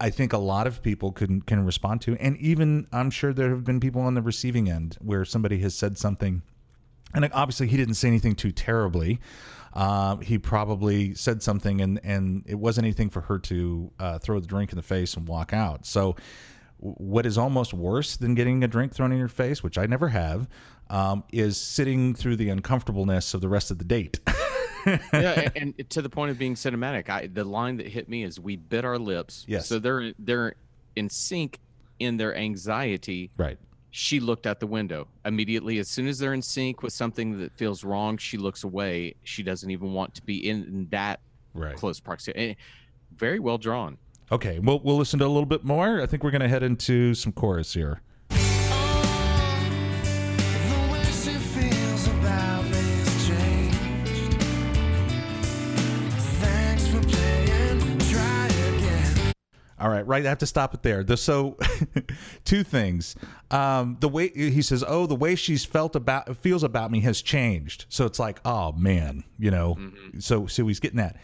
[0.00, 2.16] I think a lot of people can, can respond to.
[2.16, 5.74] And even I'm sure there have been people on the receiving end where somebody has
[5.74, 6.42] said something
[7.14, 9.20] and obviously he didn't say anything too terribly.
[9.72, 14.38] Uh, he probably said something, and and it wasn't anything for her to uh, throw
[14.38, 15.86] the drink in the face and walk out.
[15.86, 16.16] So,
[16.84, 20.08] what is almost worse than getting a drink thrown in your face, which I never
[20.08, 20.48] have,
[20.90, 24.20] um, is sitting through the uncomfortableness of the rest of the date.
[24.86, 28.22] yeah, and, and to the point of being cinematic, I the line that hit me
[28.22, 29.44] is we bit our lips.
[29.48, 29.66] Yes.
[29.66, 30.54] So they're they're
[30.94, 31.58] in sync
[31.98, 33.30] in their anxiety.
[33.36, 33.58] right.
[33.96, 35.78] She looked out the window immediately.
[35.78, 39.14] As soon as they're in sync with something that feels wrong, she looks away.
[39.22, 41.20] She doesn't even want to be in, in that
[41.54, 41.76] Right.
[41.76, 42.50] close proximity.
[42.50, 42.54] Eh,
[43.16, 43.96] Very well drawn.
[44.32, 44.58] Okay.
[44.58, 46.00] Well, we'll listen to a little bit more.
[46.00, 48.00] I think we're going to head into some chorus here.
[48.30, 48.36] The
[50.90, 54.40] way she feels about me has changed.
[56.40, 57.98] Thanks for playing.
[57.98, 59.32] Try again.
[59.78, 60.24] All right, right.
[60.24, 61.04] I have to stop it there.
[61.04, 61.58] The, so,
[62.44, 63.16] two things.
[63.50, 67.20] Um, the way he says, "Oh, the way she's felt about feels about me has
[67.20, 69.76] changed." So it's like, oh man, you know.
[70.18, 71.16] So, so he's getting that.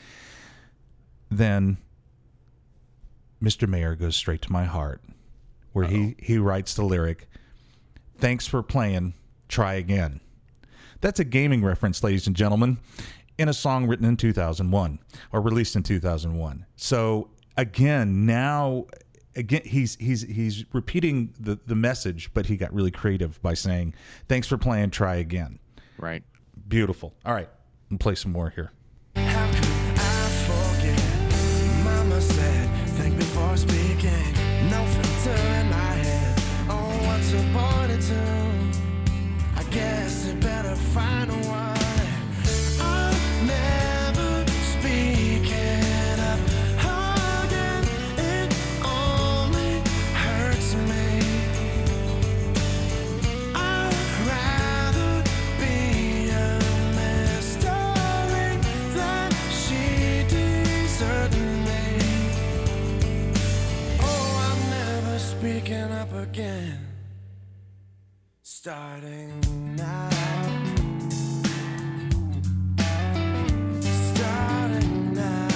[1.31, 1.79] Then,
[3.43, 3.69] Mr.
[3.69, 5.03] Mayer goes straight to my heart,
[5.73, 7.29] where he he writes the lyric,
[8.19, 9.15] "Thanks for playing.
[9.49, 10.21] Try again."
[11.01, 12.79] That's a gaming reference, ladies and gentlemen,
[13.39, 14.99] in a song written in 2001
[15.33, 16.67] or released in 2001.
[16.77, 18.87] So again, now
[19.37, 23.95] again he's he's he's repeating the the message, but he got really creative by saying,
[24.29, 24.91] "Thanks for playing.
[24.91, 25.59] Try again."
[25.99, 26.23] Right.
[26.69, 27.15] Beautiful.
[27.25, 27.49] All right,
[27.89, 28.73] and play some more here.
[66.31, 66.79] Again.
[68.43, 70.11] Starting now.
[73.81, 75.49] Starting now.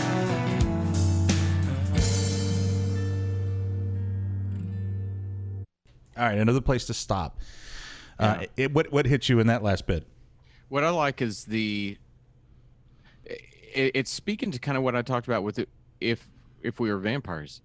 [6.17, 7.39] All right, another place to stop.
[8.19, 10.05] Uh, it, what what hit you in that last bit?
[10.69, 11.97] What I like is the.
[13.25, 15.69] It, it's speaking to kind of what I talked about with it.
[16.01, 16.29] If
[16.63, 17.61] if we were vampires,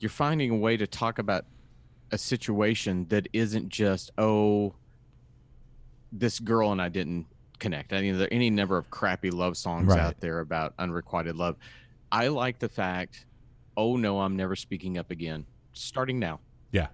[0.00, 1.44] you're finding a way to talk about
[2.10, 4.74] a situation that isn't just oh,
[6.12, 7.26] this girl and I didn't
[7.58, 7.92] connect.
[7.92, 9.98] I mean, there are any number of crappy love songs Right.
[10.00, 11.56] out there about unrequited love.
[12.10, 13.26] I like the fact,
[13.76, 15.44] oh no, I'm never speaking up again.
[15.72, 16.40] Starting now.
[16.72, 16.88] Yeah.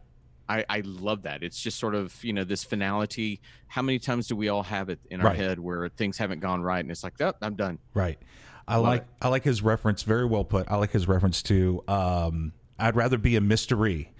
[0.49, 1.43] I, I love that.
[1.43, 3.41] It's just sort of, you know, this finality.
[3.69, 5.37] How many times do we all have it in our Right.
[5.37, 7.79] head where things haven't gone right and it's like, oh, I'm done.
[7.95, 8.19] Right.
[8.67, 9.07] I Love like it.
[9.23, 10.03] I like his reference.
[10.03, 10.71] Very well put.
[10.71, 14.11] I like his reference to um, I'd rather be a mystery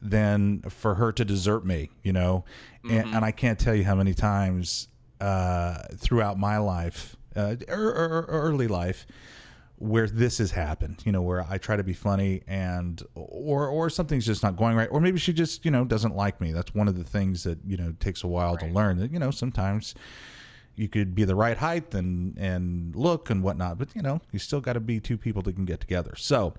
[0.00, 1.90] than for her to desert me.
[2.02, 2.44] You know,
[2.88, 4.88] and, and I can't tell you how many times
[5.20, 9.06] uh, throughout my life, uh, er, er, er- early life,
[9.76, 11.02] where this has happened.
[11.04, 14.76] You know, where I try to be funny and or or something's just not going
[14.76, 16.52] right, or maybe she just you know doesn't like me.
[16.52, 18.98] That's one of the things that you know takes a while to learn.
[18.98, 19.94] That you know sometimes
[20.78, 24.38] you could be the right height and and look and whatnot, but you know you
[24.38, 26.14] still got to be two people that can get together.
[26.16, 26.54] So,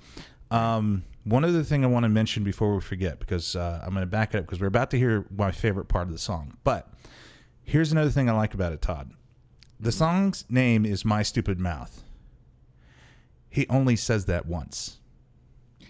[0.51, 4.01] um, one other thing I want to mention before we forget, because uh, I'm going
[4.01, 6.57] to back it up because we're about to hear my favorite part of the song.
[6.63, 6.87] But
[7.63, 9.11] here's another thing I like about it, Todd.
[9.79, 12.03] The song's name is "My Stupid Mouth."
[13.49, 14.99] He only says that once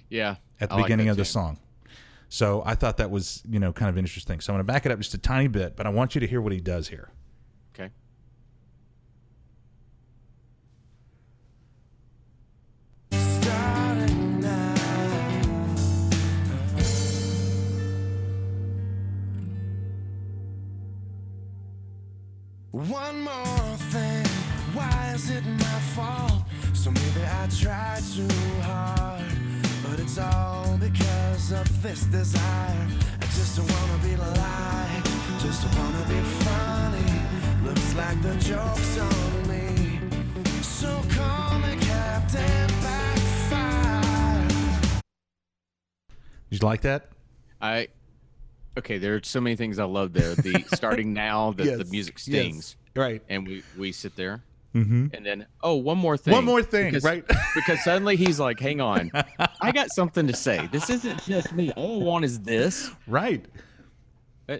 [0.10, 0.36] Yeah.
[0.62, 1.30] at the I beginning that of the too.
[1.30, 1.60] song.
[2.30, 4.39] So I thought that was you know kind of interesting.
[4.39, 6.22] So I'm going to back it up just a tiny bit, but I want you
[6.22, 7.10] to hear what he does here.
[7.74, 7.89] Okay.
[22.72, 24.26] One more thing,
[24.74, 26.43] why is it my fault?
[26.74, 28.28] So maybe I tried too
[28.61, 29.24] hard,
[29.84, 32.88] but it's all because of this desire.
[33.22, 35.09] I just don't wanna be liked,
[35.41, 37.11] just don't wanna be funny.
[37.65, 39.99] Looks like the joke's on me.
[40.61, 44.47] So call me Captain Backfire.
[46.51, 47.09] Did you like that?
[47.59, 47.88] I
[48.80, 50.36] Okay, there are so many things I love there.
[50.36, 52.24] The starting now, the, the Yes, music yes.
[52.24, 53.22] stings, Right.
[53.30, 54.42] and we we sit there,
[54.76, 55.08] Mm-hmm.
[55.16, 56.32] and then oh, one more thing.
[56.34, 57.24] One more thing, because, right?
[57.56, 59.12] because suddenly he's like, "Hang on,
[59.62, 60.68] I got something to say.
[60.72, 61.72] This isn't just me.
[61.76, 63.44] All I want is this." right.
[64.48, 64.58] Uh,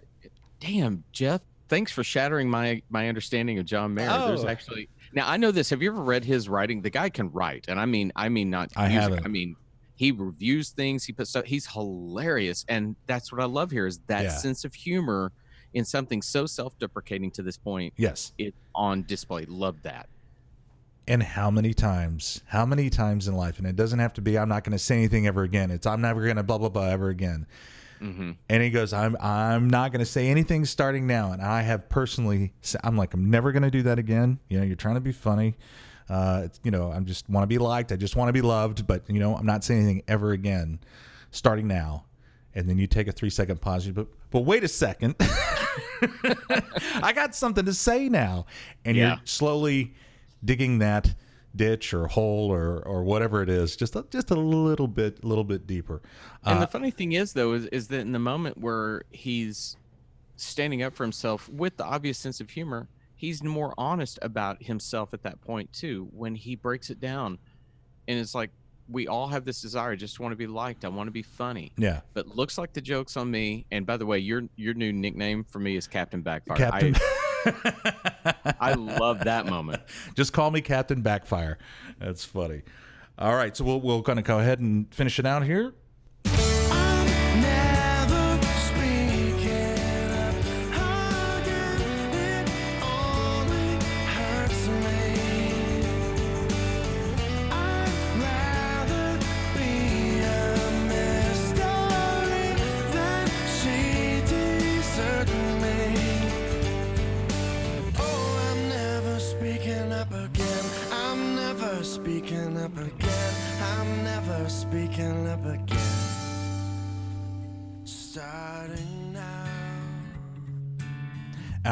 [0.60, 4.08] damn, Jeff, thanks for shattering my my understanding of John Mayer.
[4.28, 4.48] There's Oh.
[4.48, 5.70] actually now I know this.
[5.70, 6.82] Have you ever read his writing?
[6.82, 8.70] The guy can write, and I mean, I mean not.
[8.76, 9.26] I music, haven't.
[9.26, 9.56] I mean,
[10.00, 11.04] he reviews things.
[11.04, 11.43] He puts stuff.
[11.43, 14.30] He's hilarious, and that's what I love here is that Yeah.
[14.30, 15.34] sense of humor
[15.74, 17.93] in something so self-deprecating to this point.
[17.97, 18.32] Yes.
[18.38, 19.43] It on display.
[19.45, 20.08] Love that.
[21.06, 24.38] And how many times, how many times in life, and it doesn't have to be,
[24.39, 25.70] I'm not going to say anything ever again.
[25.70, 27.45] It's, I'm never going to blah, blah, blah ever again.
[28.00, 31.34] hmm And he goes, I'm, I'm not going to say anything starting now.
[31.34, 32.54] And I have personally,
[32.86, 34.39] i'm like, I'm never going to do that again.
[34.47, 35.58] You know, you're trying to be funny.
[36.10, 37.91] Uh, you know, I'm just want to be liked.
[37.91, 40.80] I just want to be loved, but you know, I'm not saying anything ever again
[41.32, 42.05] starting now.
[42.55, 43.86] And then you take a three second pause.
[43.86, 45.16] You, but, but wait a second.
[47.01, 48.45] I got something to say now.
[48.86, 49.07] And Yeah.
[49.18, 49.93] you're slowly
[50.43, 51.14] digging that
[51.55, 55.43] ditch or hole or, or whatever it is, just a, just a little bit, little
[55.43, 56.01] bit deeper.
[56.45, 59.76] And Uh, the funny thing is, though, is, is that in the moment where he's
[60.38, 62.88] standing up for himself with the obvious sense of humor,
[63.20, 66.08] he's more honest about himself at that point too.
[66.14, 67.38] When he breaks it down,
[68.08, 68.50] and it's like
[68.88, 70.86] we all have this desire, I just want to be liked.
[70.86, 71.74] I want to be funny.
[71.78, 72.00] yeah.
[72.14, 73.66] But looks like the joke's on me.
[73.72, 76.56] And by the way, your your new nickname for me is Captain Backfire.
[76.56, 76.96] Captain.
[77.46, 79.82] I, I love that moment.
[80.16, 81.58] Just call me Captain Backfire.
[82.00, 82.62] That's funny.
[83.18, 85.74] All right, so we'll we're going to go ahead and finish it out here.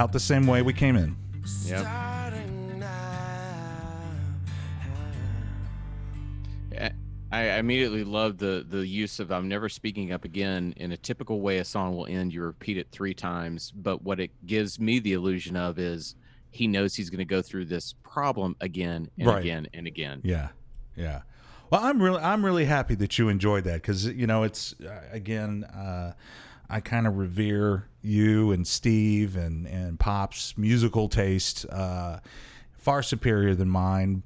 [0.08, 1.18] Out the same way we came in.
[1.66, 1.80] Yep.
[1.82, 2.82] Starting.
[6.72, 6.92] I
[7.30, 11.42] I immediately love the the use of "I'm never speaking up again." In a typical
[11.42, 12.34] way, a song will end.
[12.34, 16.16] You repeat it three times, but what it gives me the illusion of is
[16.52, 19.42] he knows he's going to go through this problem again and Right.
[19.42, 20.22] again and again.
[20.24, 20.50] Yeah,
[20.96, 21.24] yeah.
[21.70, 25.02] Well, I'm really I'm really happy that you enjoyed that because you know it's uh,
[25.12, 26.14] again uh,
[26.70, 32.20] I kind of revere you and Steve and and Pop's musical taste uh,
[32.78, 34.24] far superior than mine,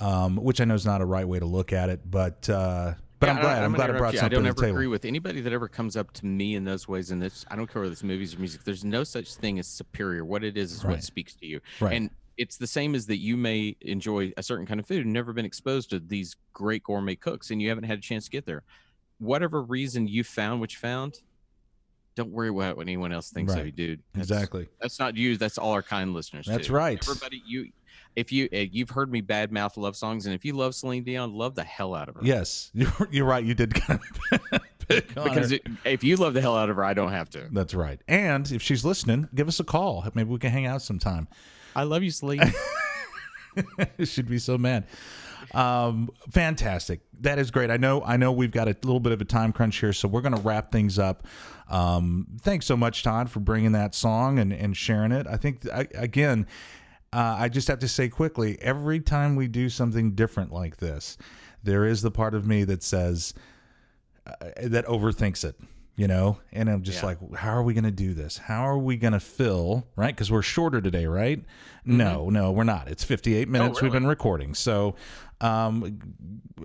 [0.00, 2.94] um, which I know is not a right way to look at it, but uh,
[3.20, 4.20] but Yeah, I'm glad I'm, gonna glad I brought you.
[4.20, 4.76] something I don't to ever the table.
[4.76, 7.10] agree with anybody that ever comes up to me in those ways.
[7.10, 8.62] And this, I don't care whether it's movies or music.
[8.64, 10.24] There's no such thing as superior.
[10.24, 10.92] What it is is Right.
[10.92, 11.60] what speaks to you.
[11.80, 11.94] Right.
[11.94, 15.12] And it's the same as that you may enjoy a certain kind of food and
[15.12, 18.30] never been exposed to these great gourmet cooks, and you haven't had a chance to
[18.30, 18.62] get there.
[19.18, 21.20] Whatever reason you found what you found,
[22.18, 24.02] don't worry about what anyone else thinks of you, dude.
[24.12, 24.68] That's- Exactly.
[24.80, 25.36] That's not you.
[25.36, 26.46] That's all our kind listeners.
[26.46, 26.72] That's too.
[26.72, 26.98] right.
[27.08, 27.70] Everybody, you,
[28.16, 31.32] if you uh, you've heard me badmouth love songs, and if you love Celine Dion,
[31.32, 32.20] love the hell out of her.
[32.24, 33.44] Yes, you're, you're right.
[33.44, 34.00] You did kind
[34.32, 37.46] of because it, if you love the hell out of her, I don't have to.
[37.52, 38.00] That's right.
[38.08, 40.04] And if she's listening, give us a call.
[40.14, 41.28] Maybe we can hang out sometime.
[41.76, 42.52] I love you, Celine.
[44.04, 44.84] She'd be so mad.
[45.54, 47.00] Um, fantastic.
[47.20, 47.70] That is great.
[47.70, 48.02] I know.
[48.02, 50.34] I know we've got a little bit of a time crunch here, so we're going
[50.34, 51.26] to wrap things up.
[51.68, 55.26] Um, thanks so much, Todd, for bringing that song and, and sharing it.
[55.26, 56.46] I think I, again,
[57.12, 61.18] uh, I just have to say quickly: every time we do something different like this,
[61.62, 63.34] there is the part of me that says
[64.26, 64.32] uh,
[64.62, 65.56] that overthinks it.
[65.98, 67.06] You know, and I'm just Yeah.
[67.06, 68.38] like, how are we going to do this?
[68.38, 70.14] How are we going to fill, right?
[70.14, 71.44] Because we're shorter today, right?
[71.84, 72.86] No, no, we're not.
[72.86, 74.54] It's 58 minutes we've been recording.
[74.54, 74.94] So
[75.40, 75.98] um,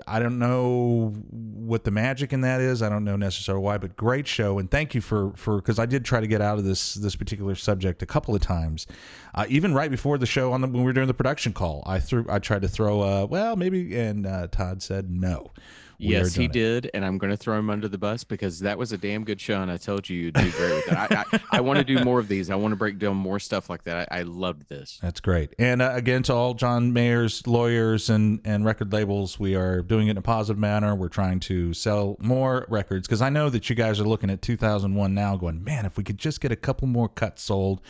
[0.06, 2.84] I don't know what the magic in that is.
[2.84, 4.60] I don't know necessarily why, but great show.
[4.60, 7.16] And thank you for, for, because I did try to get out of this, this
[7.16, 8.86] particular subject a couple of times.
[9.34, 11.82] Uh, even right before the show on the, when we were doing the production call,
[11.88, 15.52] I threw, I tried to throw, uh, well, maybe, and uh, Todd said no.
[15.98, 18.92] Yes, he did, and I'm going to throw him under the bus because that was
[18.92, 21.12] a damn good show, and I told you you'd do great with that.
[21.12, 22.50] I, I, I want to do more of these.
[22.50, 24.08] I want to break down more stuff like that.
[24.12, 25.00] I, I loved this.
[25.02, 25.54] That's great.
[25.58, 30.08] And uh, again, to all John Mayer's lawyers and, and record labels, we are doing
[30.08, 30.96] it in a positive manner.
[30.96, 34.42] We're trying to sell more records because I know that you guys are looking at
[34.42, 37.82] 2001 now, going, man, if we could just get a couple more cuts sold,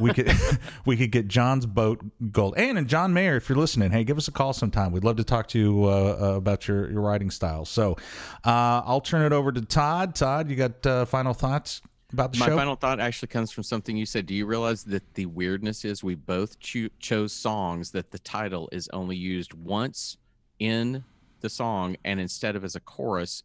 [0.00, 0.32] we could
[0.86, 2.54] we could get John's boat gold.
[2.56, 4.92] And and John Mayer, if you're listening, hey, give us a call sometime.
[4.92, 5.88] We'd love to talk to you uh,
[6.20, 7.64] uh, about your your writing style.
[7.64, 7.96] So
[8.44, 10.14] uh, I'll turn it over to Todd.
[10.14, 11.82] Todd, you got uh, final thoughts?
[12.12, 12.56] about the My show?
[12.56, 14.26] My final thought actually comes from something you said.
[14.26, 18.68] Do you realize that the weirdness is we both cho- chose songs that the title
[18.72, 20.16] is only used once
[20.58, 21.04] in
[21.40, 23.42] the song, and instead of as a chorus,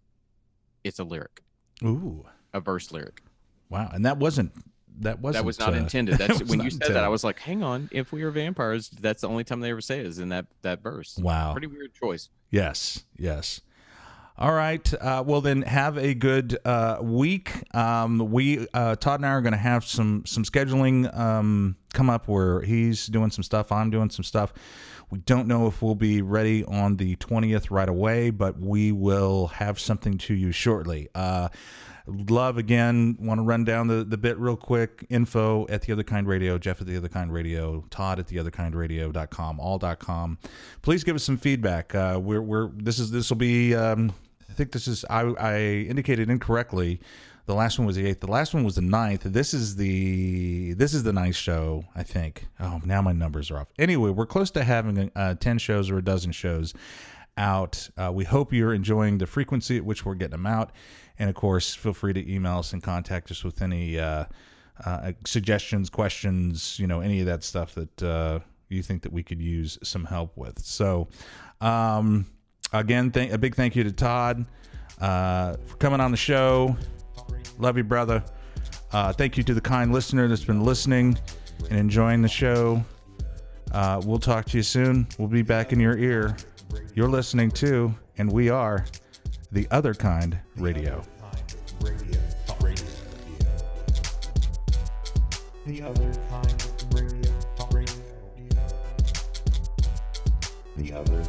[0.83, 1.43] it's a lyric,
[1.83, 3.21] Ooh, a verse lyric.
[3.69, 3.89] wow!
[3.93, 4.51] And that wasn't
[4.99, 6.17] that wasn't that was not uh, intended.
[6.17, 8.89] That's was when you said that, I was like, "Hang on, if we are vampires,
[8.89, 11.51] that's the only time they ever say it is in that that verse." Wow.
[11.51, 12.29] pretty weird choice.
[12.49, 13.61] Yes, yes.
[14.37, 14.93] All right.
[14.95, 17.53] Uh, well, then have a good uh, week.
[17.73, 22.09] Um, we uh, Todd and I are going to have some some scheduling um, come
[22.09, 23.71] up where he's doing some stuff.
[23.71, 24.53] I'm doing some stuff.
[25.09, 29.47] We don't know if we'll be ready on the 20th right away, but we will
[29.47, 31.07] have something to you shortly.
[32.07, 33.17] Love again.
[33.19, 35.05] Want to run down the, the bit real quick.
[35.09, 38.37] Info at the other kind radio, Jeff at the other kind radio, Todd at the
[38.37, 40.37] other kind radio.com, all.com.
[40.81, 41.95] Please give us some feedback.
[41.95, 44.13] Uh, we're, we're, this is, this will be, um,
[44.49, 46.99] I think this is, I, I indicated incorrectly.
[47.47, 48.21] The last one was the eighth.
[48.21, 49.21] The last one was the ninth.
[49.23, 52.47] This is the this is the ninth show, I think.
[52.59, 53.67] Oh, now my numbers are off.
[53.77, 56.73] Anyway, we're close to having uh, ten shows or a dozen shows
[57.37, 57.87] out.
[57.97, 60.71] Uh, we hope you're enjoying the frequency at which we're getting them out,
[61.19, 64.25] and of course, feel free to email us and contact us with any uh,
[64.85, 68.39] uh, suggestions, questions, you know, any of that stuff that uh,
[68.69, 70.59] you think that we could use some help with.
[70.59, 71.07] So,
[71.61, 72.25] um,
[72.73, 74.45] again, thank, a big thank you to Todd
[74.99, 76.75] uh, for coming on the show.
[77.57, 78.23] Love you, brother.
[78.91, 81.17] Uh, thank you to the kind listener that's been listening
[81.69, 82.83] and enjoying the show.
[83.71, 85.07] Uh, we'll talk to you soon.
[85.17, 86.35] We'll be back in your ear.
[86.93, 88.85] You're listening too, and we are,
[89.55, 91.01] the other kind radio.
[95.65, 96.67] The other kind.
[96.93, 97.31] Radio.
[100.75, 101.23] The other